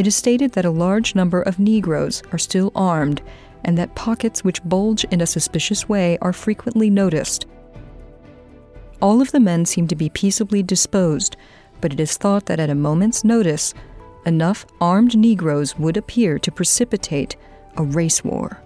It 0.00 0.06
is 0.06 0.16
stated 0.16 0.52
that 0.52 0.64
a 0.64 0.70
large 0.70 1.14
number 1.14 1.42
of 1.42 1.58
Negroes 1.58 2.22
are 2.32 2.38
still 2.38 2.72
armed 2.74 3.20
and 3.66 3.76
that 3.76 3.94
pockets 3.94 4.42
which 4.42 4.64
bulge 4.64 5.04
in 5.10 5.20
a 5.20 5.26
suspicious 5.26 5.90
way 5.90 6.16
are 6.22 6.32
frequently 6.32 6.88
noticed. 6.88 7.44
All 9.02 9.20
of 9.20 9.30
the 9.30 9.40
men 9.40 9.66
seem 9.66 9.86
to 9.88 9.94
be 9.94 10.08
peaceably 10.08 10.62
disposed, 10.62 11.36
but 11.82 11.92
it 11.92 12.00
is 12.00 12.16
thought 12.16 12.46
that 12.46 12.58
at 12.58 12.70
a 12.70 12.74
moment's 12.74 13.24
notice, 13.24 13.74
enough 14.24 14.64
armed 14.80 15.18
Negroes 15.18 15.78
would 15.78 15.98
appear 15.98 16.38
to 16.38 16.50
precipitate 16.50 17.36
a 17.76 17.82
race 17.82 18.24
war. 18.24 18.58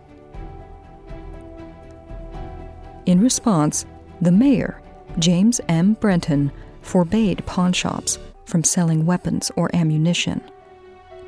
In 3.06 3.20
response, 3.20 3.86
the 4.20 4.30
mayor, 4.30 4.80
James 5.18 5.60
M. 5.68 5.94
Brenton, 5.94 6.52
forbade 6.80 7.44
pawnshops 7.44 8.18
from 8.44 8.62
selling 8.62 9.04
weapons 9.04 9.50
or 9.56 9.74
ammunition, 9.74 10.40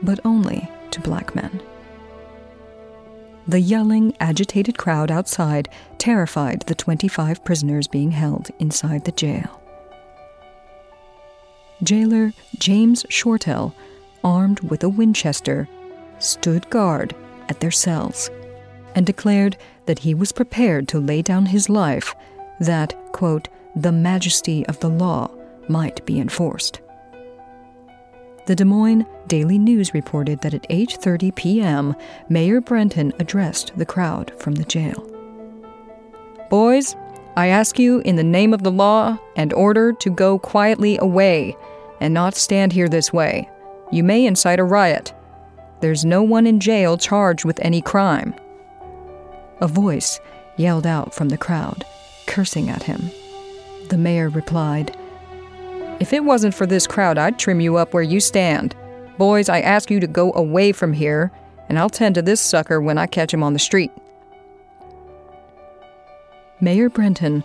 but 0.03 0.21
only 0.25 0.69
to 0.91 1.01
black 1.01 1.35
men. 1.35 1.61
The 3.49 3.61
yelling, 3.61 4.17
agitated 4.19 4.77
crowd 4.77 5.11
outside 5.11 5.69
terrified 5.99 6.63
the 6.63 6.75
25 6.75 7.45
prisoners 7.45 7.87
being 7.87 8.11
held 8.11 8.51
inside 8.59 9.05
the 9.05 9.13
jail. 9.13 9.63
Jailer 11.83 12.33
James 12.59 13.05
Shortell, 13.05 13.73
armed 14.25 14.61
with 14.61 14.83
a 14.83 14.89
Winchester, 14.89 15.69
stood 16.19 16.69
guard 16.71 17.15
at 17.49 17.61
their 17.61 17.71
cells 17.71 18.31
and 18.95 19.07
declared 19.07 19.57
that 19.85 20.01
he 20.01 20.15
was 20.15 20.33
prepared 20.33 20.89
to 20.89 20.99
lay 20.99 21.23
down 21.23 21.47
his 21.47 21.69
life 21.69 22.15
that, 22.59 22.95
quote, 23.13 23.49
the 23.77 23.93
majesty 23.93 24.67
of 24.67 24.81
the 24.81 24.89
law 24.89 25.31
might 25.69 26.05
be 26.07 26.19
enforced. 26.19 26.81
The 28.47 28.55
Des 28.55 28.65
Moines 28.65 29.07
Daily 29.27 29.59
News 29.59 29.93
reported 29.93 30.41
that 30.43 30.55
at 30.55 30.69
8:30 30.69 31.35
p.m., 31.35 31.97
Mayor 32.29 32.61
Brenton 32.61 33.13
addressed 33.19 33.73
the 33.77 33.85
crowd 33.85 34.33
from 34.39 34.55
the 34.55 34.65
jail. 34.65 35.05
Boys, 36.49 36.95
I 37.37 37.49
ask 37.49 37.77
you 37.77 37.99
in 38.01 38.15
the 38.15 38.23
name 38.23 38.55
of 38.55 38.63
the 38.63 38.71
law 38.71 39.19
and 39.35 39.53
order 39.53 39.93
to 39.95 40.11
go 40.11 40.39
quietly 40.39 40.97
away 40.99 41.57
and 42.01 42.15
not 42.15 42.37
stand 42.37 42.73
here 42.73 42.89
this 42.89 43.13
way. 43.13 43.51
You 43.91 44.05
may 44.05 44.25
incite 44.25 44.61
a 44.61 44.65
riot. 44.65 45.13
There's 45.81 46.05
no 46.05 46.23
one 46.23 46.47
in 46.47 46.61
jail 46.61 46.97
charged 46.97 47.45
with 47.45 47.59
any 47.61 47.83
crime. 47.83 48.33
A 49.61 49.67
voice 49.67 50.21
yelled 50.57 50.87
out 50.87 51.13
from 51.15 51.31
the 51.31 51.39
crowd, 51.39 51.85
cursing 52.27 52.71
at 52.71 52.85
him. 52.85 53.11
The 53.89 53.99
mayor 53.99 54.29
replied, 54.29 54.97
If 55.99 56.13
it 56.13 56.25
wasn't 56.25 56.55
for 56.55 56.67
this 56.67 56.87
crowd, 56.87 57.17
I'd 57.17 57.39
trim 57.39 57.61
you 57.61 57.77
up 57.77 57.95
where 57.95 58.03
you 58.03 58.21
stand. 58.21 58.77
Boys, 59.17 59.49
I 59.49 59.61
ask 59.61 59.91
you 59.91 59.99
to 60.01 60.07
go 60.07 60.33
away 60.35 60.73
from 60.73 60.93
here, 60.93 61.33
and 61.69 61.79
I'll 61.79 61.89
tend 61.89 62.17
to 62.17 62.23
this 62.23 62.41
sucker 62.41 62.81
when 62.81 62.99
I 62.99 63.07
catch 63.07 63.33
him 63.33 63.43
on 63.43 63.55
the 63.55 63.59
street. 63.59 63.91
Mayor 66.61 66.91
Brenton 66.91 67.45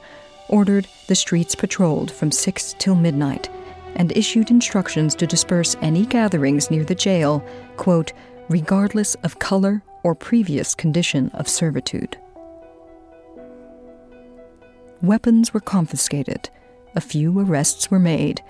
ordered 0.50 0.88
the 1.08 1.16
streets 1.16 1.56
patrolled 1.56 2.12
from 2.12 2.30
6 2.32 2.76
till 2.78 2.96
midnight 2.96 3.50
and 3.96 4.16
issued 4.16 4.52
instructions 4.52 5.16
to 5.16 5.28
disperse 5.28 5.78
any 5.82 6.06
gatherings 6.06 6.70
near 6.70 6.84
the 6.84 6.96
jail, 6.96 7.44
quote, 7.78 8.12
regardless 8.50 9.16
of 9.24 9.40
color 9.40 9.82
or 10.04 10.14
previous 10.14 10.76
condition 10.76 11.30
of 11.34 11.48
servitude. 11.48 12.18
Weapons 15.02 15.54
were 15.54 15.60
confiscated, 15.62 16.50
a 16.96 17.02
few 17.02 17.40
arrests 17.40 17.90
were 17.90 18.00
made, 18.00 18.42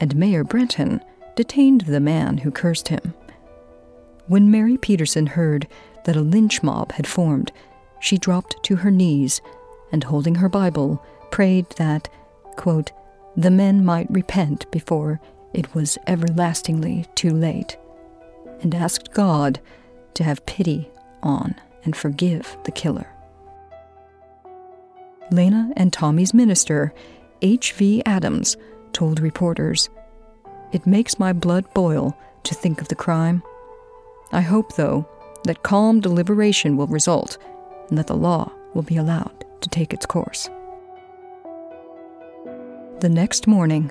and 0.00 0.16
Mayor 0.16 0.44
Brenton 0.44 1.02
detained 1.36 1.82
the 1.82 2.00
man 2.00 2.38
who 2.38 2.50
cursed 2.50 2.88
him. 2.88 3.14
When 4.26 4.50
Mary 4.50 4.76
Peterson 4.76 5.26
heard 5.26 5.66
that 6.04 6.16
a 6.16 6.20
lynch 6.20 6.62
mob 6.62 6.92
had 6.92 7.06
formed, 7.06 7.52
she 8.00 8.16
dropped 8.16 8.62
to 8.64 8.76
her 8.76 8.90
knees 8.90 9.40
and, 9.92 10.04
holding 10.04 10.36
her 10.36 10.48
Bible, 10.48 11.04
prayed 11.30 11.68
that, 11.70 12.08
quote, 12.56 12.92
the 13.36 13.50
men 13.50 13.84
might 13.84 14.10
repent 14.10 14.70
before 14.70 15.20
it 15.52 15.74
was 15.74 15.98
everlastingly 16.06 17.06
too 17.14 17.30
late, 17.30 17.76
and 18.62 18.74
asked 18.74 19.12
God 19.12 19.60
to 20.14 20.24
have 20.24 20.46
pity 20.46 20.90
on 21.22 21.54
and 21.84 21.96
forgive 21.96 22.56
the 22.64 22.72
killer. 22.72 23.06
Lena 25.30 25.72
and 25.76 25.92
Tommy's 25.92 26.34
minister, 26.34 26.92
H.V. 27.42 28.02
Adams, 28.06 28.56
told 28.92 29.20
reporters, 29.20 29.88
It 30.72 30.86
makes 30.86 31.18
my 31.18 31.32
blood 31.32 31.72
boil 31.74 32.16
to 32.44 32.54
think 32.54 32.80
of 32.80 32.88
the 32.88 32.94
crime. 32.94 33.42
I 34.32 34.40
hope, 34.40 34.76
though, 34.76 35.08
that 35.44 35.62
calm 35.62 36.00
deliberation 36.00 36.76
will 36.76 36.86
result 36.86 37.38
and 37.88 37.98
that 37.98 38.06
the 38.06 38.16
law 38.16 38.52
will 38.74 38.82
be 38.82 38.96
allowed 38.96 39.44
to 39.60 39.68
take 39.68 39.92
its 39.92 40.06
course. 40.06 40.48
The 43.00 43.08
next 43.08 43.46
morning, 43.46 43.90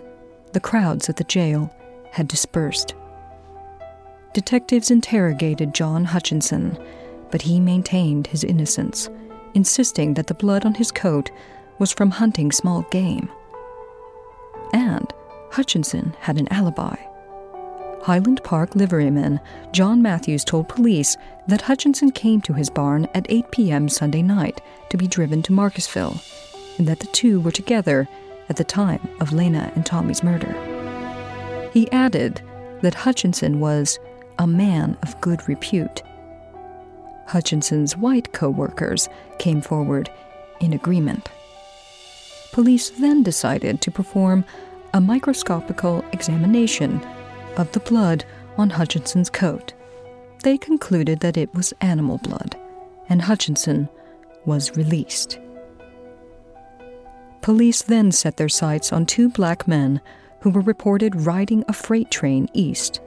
the 0.54 0.60
crowds 0.60 1.10
at 1.10 1.18
the 1.18 1.24
jail 1.24 1.74
had 2.12 2.28
dispersed. 2.28 2.94
Detectives 4.34 4.92
interrogated 4.92 5.74
John 5.74 6.06
Hutchinson, 6.06 6.78
but 7.32 7.42
he 7.42 7.60
maintained 7.60 8.28
his 8.28 8.44
innocence, 8.44 9.10
insisting 9.56 10.14
that 10.14 10.28
the 10.28 10.34
blood 10.34 10.66
on 10.66 10.76
his 10.76 10.92
coat 10.92 11.32
was 11.80 11.92
from 11.92 12.12
hunting 12.12 12.52
small 12.52 12.84
game. 12.92 13.30
Hutchinson 15.60 16.15
had 16.22 16.39
an 16.39 16.48
alibi. 16.54 16.95
Highland 18.04 18.41
Park 18.45 18.76
liveryman 18.76 19.41
John 19.74 20.02
Matthews 20.02 20.45
told 20.45 20.69
police 20.69 21.17
that 21.48 21.63
Hutchinson 21.63 22.12
came 22.12 22.39
to 22.43 22.54
his 22.54 22.69
barn 22.69 23.10
at 23.13 23.26
8 23.28 23.52
p.m. 23.52 23.89
Sunday 23.89 24.22
night 24.22 24.62
to 24.89 24.95
be 24.95 25.06
driven 25.06 25.41
to 25.43 25.52
Marquisville, 25.52 26.17
and 26.78 26.88
that 26.88 27.02
the 27.02 27.08
two 27.08 27.41
were 27.41 27.52
together 27.52 28.08
at 28.48 28.56
the 28.56 28.63
time 28.63 29.06
of 29.19 29.34
Lena 29.34 29.69
and 29.76 29.86
Tommy's 29.86 30.24
murder. 30.24 30.54
He 31.74 31.91
added 31.91 32.41
that 32.82 32.95
Hutchinson 32.95 33.60
was 33.60 34.00
a 34.38 34.48
man 34.48 34.98
of 35.04 35.19
good 35.19 35.45
repute. 35.50 36.04
Hutchinson's 37.28 37.98
white 37.98 38.32
co 38.32 38.50
workers 38.50 39.10
came 39.39 39.60
forward 39.60 40.10
in 40.62 40.72
agreement. 40.72 41.28
Police 42.54 42.91
then 42.91 43.24
decided 43.24 43.82
to 43.82 43.91
perform 43.91 44.45
a 44.93 45.02
microscopical 45.02 46.04
examination 46.12 47.02
of 47.58 47.71
the 47.71 47.80
blood 47.80 48.25
on 48.58 48.69
Hutchinson's 48.69 49.30
coat. 49.30 49.73
They 50.43 50.58
concluded 50.58 51.19
that 51.19 51.38
it 51.38 51.54
was 51.54 51.73
animal 51.82 52.17
blood, 52.17 52.56
and 53.10 53.21
Hutchinson 53.21 53.89
was 54.45 54.75
released. 54.75 55.39
Police 57.41 57.82
then 57.82 58.12
set 58.12 58.38
their 58.38 58.49
sights 58.49 58.91
on 58.91 59.06
two 59.06 59.30
black 59.30 59.67
men 59.67 60.02
who 60.41 60.49
were 60.49 60.62
reported 60.62 61.25
riding 61.25 61.63
a 61.67 61.73
freight 61.73 62.12
train 62.12 62.47
east. 62.54 63.02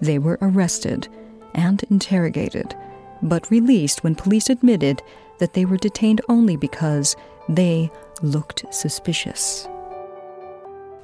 They 0.00 0.18
were 0.18 0.38
arrested 0.40 1.08
and 1.54 1.82
interrogated, 1.90 2.74
but 3.22 3.50
released 3.50 4.02
when 4.02 4.14
police 4.14 4.50
admitted 4.50 5.02
that 5.38 5.52
they 5.54 5.64
were 5.64 5.76
detained 5.76 6.20
only 6.28 6.56
because 6.56 7.16
they 7.48 7.90
looked 8.22 8.64
suspicious. 8.72 9.68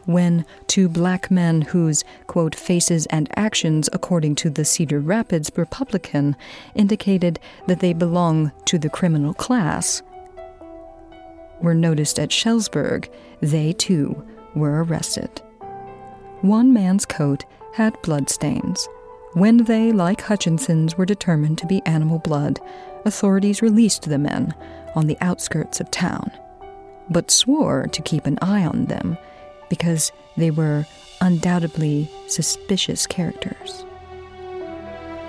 When 0.07 0.45
two 0.69 0.89
black 0.89 1.31
men 1.33 1.63
whose, 1.63 2.05
quote, 2.29 2.55
faces 2.55 3.07
and 3.07 3.29
actions, 3.37 3.89
according 3.93 4.37
to 4.37 4.51
the 4.51 4.65
Cedar 4.65 5.01
Rapids 5.01 5.51
Republican, 5.57 6.37
indicated 6.77 7.41
that 7.67 7.81
they 7.81 7.93
belong 7.93 8.53
to 8.67 8.79
the 8.79 8.89
criminal 8.89 9.35
class, 9.35 10.03
were 11.61 11.75
noticed 11.75 12.19
at 12.21 12.31
Shellsburg, 12.31 13.09
they 13.41 13.73
too 13.73 14.25
were 14.55 14.85
arrested. 14.85 15.43
One 16.41 16.73
man's 16.73 17.05
coat 17.05 17.45
had 17.75 18.01
bloodstains. 18.03 18.89
When 19.33 19.65
they, 19.65 19.91
like 19.91 20.21
Hutchinson's, 20.21 20.97
were 20.97 21.05
determined 21.05 21.59
to 21.59 21.67
be 21.67 21.85
animal 21.85 22.21
blood, 22.21 22.61
authorities 23.05 23.61
released 23.61 24.09
the 24.09 24.19
men 24.19 24.55
on 24.95 25.09
the 25.09 25.19
outskirts 25.21 25.81
of 25.81 25.91
town, 25.91 26.31
but 27.11 27.31
swore 27.31 27.87
to 27.89 28.03
keep 28.03 28.27
an 28.27 28.39
eye 28.41 28.65
on 28.65 28.85
them 28.87 29.19
because 29.69 30.13
they 30.37 30.51
were 30.51 30.87
undoubtedly 31.21 32.11
suspicious 32.29 33.07
characters. 33.07 33.85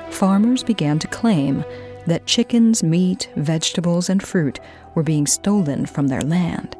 Farmers 0.10 0.64
began 0.64 1.00
to 1.00 1.08
claim 1.08 1.64
that 2.08 2.26
chickens, 2.26 2.84
meat, 2.84 3.30
vegetables, 3.36 4.10
and 4.10 4.24
fruit 4.24 4.60
were 4.96 5.04
being 5.04 5.28
stolen 5.28 5.86
from 5.86 6.08
their 6.08 6.22
land 6.22 6.76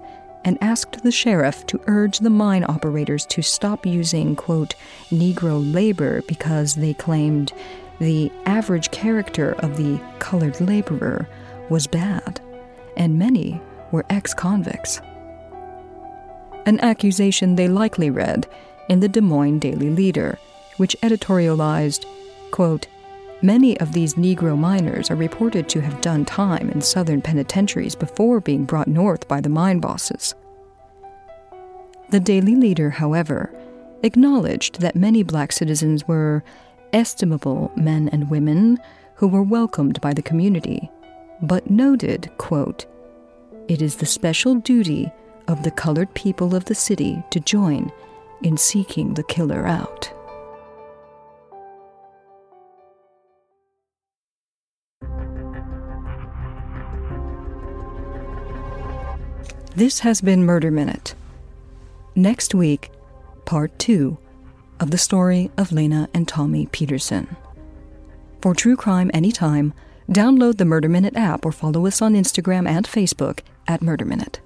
and 0.46 0.58
asked 0.62 1.04
the 1.04 1.12
sheriff 1.12 1.66
to 1.66 1.82
urge 1.88 2.20
the 2.20 2.30
mine 2.30 2.64
operators 2.68 3.26
to 3.26 3.42
stop 3.42 3.86
using, 3.86 4.36
quote, 4.36 4.76
Negro 5.10 5.62
labor 5.74 6.22
because 6.22 6.76
they 6.76 6.94
claimed 6.94 7.52
the 8.00 8.32
average 8.46 8.90
character 8.92 9.54
of 9.60 9.76
the 9.76 10.00
colored 10.20 10.62
laborer 10.62 11.28
was 11.70 11.86
bad, 11.86 12.40
and 12.96 13.20
many 13.20 13.60
were 13.92 14.06
ex 14.10 14.34
convicts. 14.34 15.02
An 16.68 16.82
accusation 16.82 17.56
they 17.56 17.70
likely 17.70 18.10
read 18.10 18.46
in 18.90 19.00
the 19.00 19.08
Des 19.08 19.22
Moines 19.22 19.60
Daily 19.60 19.90
Leader, 19.90 20.38
which 20.76 20.98
editorialized, 21.02 22.06
quote, 22.52 22.88
Many 23.42 23.80
of 23.80 23.94
these 23.94 24.16
Negro 24.16 24.58
miners 24.58 25.10
are 25.10 25.16
reported 25.16 25.70
to 25.70 25.80
have 25.80 26.02
done 26.02 26.26
time 26.26 26.70
in 26.70 26.82
southern 26.82 27.22
penitentiaries 27.22 27.96
before 27.96 28.42
being 28.42 28.66
brought 28.66 28.90
north 28.90 29.30
by 29.30 29.40
the 29.40 29.48
mine 29.48 29.80
bosses. 29.80 30.36
The 32.10 32.20
Daily 32.20 32.56
Leader, 32.56 32.90
however, 32.90 33.54
acknowledged 34.04 34.82
that 34.82 34.94
many 34.94 35.24
black 35.24 35.54
citizens 35.54 36.06
were 36.06 36.44
estimable 36.92 37.72
men 37.78 38.10
and 38.10 38.30
women 38.30 38.78
who 39.16 39.30
were 39.30 39.44
welcomed 39.44 40.02
by 40.02 40.14
the 40.14 40.22
community, 40.22 40.92
but 41.42 41.70
noted, 41.70 42.30
quote, 42.38 42.86
It 43.70 43.82
is 43.82 43.96
the 43.96 44.06
special 44.06 44.56
duty 44.56 45.14
of 45.48 45.64
the 45.64 45.72
colored 45.72 46.14
people 46.14 46.56
of 46.56 46.66
the 46.66 46.76
city 46.76 47.24
to 47.32 47.40
join 47.40 47.92
in 48.44 48.58
seeking 48.58 49.14
the 49.14 49.24
killer 49.24 49.66
out. 49.66 50.12
This 59.76 60.00
has 60.00 60.22
been 60.22 60.44
Murder 60.44 60.72
Minute. 60.72 61.14
Next 62.16 62.56
week, 62.56 62.90
part 63.46 63.78
two 63.78 64.18
of 64.80 64.90
the 64.90 64.98
story 64.98 65.52
of 65.56 65.72
Lena 65.72 66.10
and 66.16 66.28
Tommy 66.28 66.66
Peterson. 66.66 67.36
For 68.42 68.56
true 68.56 68.76
crime 68.76 69.12
anytime, 69.14 69.76
download 70.10 70.58
the 70.58 70.66
Murder 70.66 70.90
Minute 70.90 71.16
app 71.16 71.46
or 71.46 71.52
follow 71.52 71.86
us 71.86 72.02
on 72.02 72.16
Instagram 72.16 72.68
and 72.68 72.88
Facebook 72.88 73.42
at 73.68 73.84
Murder 73.84 74.06
Minute. 74.06 74.40